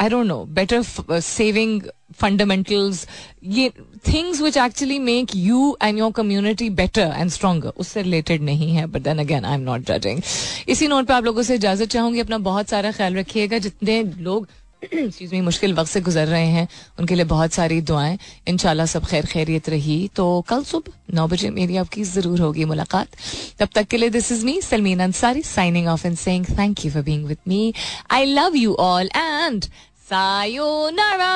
I 0.00 0.08
don't 0.08 0.26
know 0.26 0.44
better 0.44 0.82
saving 1.20 1.82
fundamentals 2.20 3.06
ये 3.44 3.70
things 4.08 4.40
which 4.40 4.56
actually 4.56 4.98
make 4.98 5.34
you 5.36 5.76
and 5.82 5.98
your 5.98 6.10
community 6.12 6.68
better 6.70 7.14
and 7.16 7.30
stronger 7.30 7.72
उससे 7.76 8.02
related 8.02 8.42
नहीं 8.42 8.70
है 8.72 8.86
but 8.86 9.02
then 9.02 9.18
again 9.18 9.44
I 9.44 9.54
am 9.54 9.60
not 9.60 9.86
judging 9.90 10.20
इसी 10.68 10.88
note 10.88 11.06
पे 11.06 11.14
आप 11.14 11.24
लोगों 11.24 11.42
से 11.42 11.54
इजाज़त 11.54 11.88
चाहूँगी, 11.90 12.20
अपना 12.20 12.38
बहुत 12.40 12.68
सारा 12.68 12.92
ख्याल 12.92 13.16
रखिएगा, 13.16 13.58
जितने 13.58 14.02
लोग 14.02 14.48
मी 15.32 15.40
मुश्किल 15.40 15.74
वक्त 15.74 15.90
से 15.90 16.00
गुजर 16.00 16.26
रहे 16.26 16.46
हैं। 16.46 16.66
उनके 16.98 17.14
लिए 17.14 17.24
बहुत 17.24 17.52
सारी 17.52 17.80
दुआएँ। 17.82 18.18
इन 18.48 18.56
सब 18.86 19.06
खैर 19.06 19.26
खैरियत 19.26 19.68
रही। 19.68 19.98
तो 20.16 20.44
कल 20.48 20.62
सुबह 20.64 21.14
नौ 21.14 21.26
बजे 21.28 21.50
मेरी 21.50 21.76
आपकी 21.76 22.04
ज़रूर 22.04 22.40
होगी 22.40 22.64
मुलाकात। 22.64 23.08
तब 23.58 23.68
तक 23.74 23.86
के 23.86 23.96
लिए 23.96 24.10
this 24.10 24.32
is 24.32 24.44
me 24.46 24.60
Salmeen 24.62 25.00
Ansari 25.02 25.42
signing 25.42 25.88
off 25.88 26.06
and 26.06 26.16
saying 26.16 26.46
thank 26.58 26.84
you 26.84 26.90
for 26.92 27.02
being 27.02 27.26
with 27.26 27.38
me 27.48 27.72
I 28.10 28.24
love 28.24 28.56
you 28.56 28.74
all 28.74 29.10
and 29.16 29.64
sayonara 30.10 31.34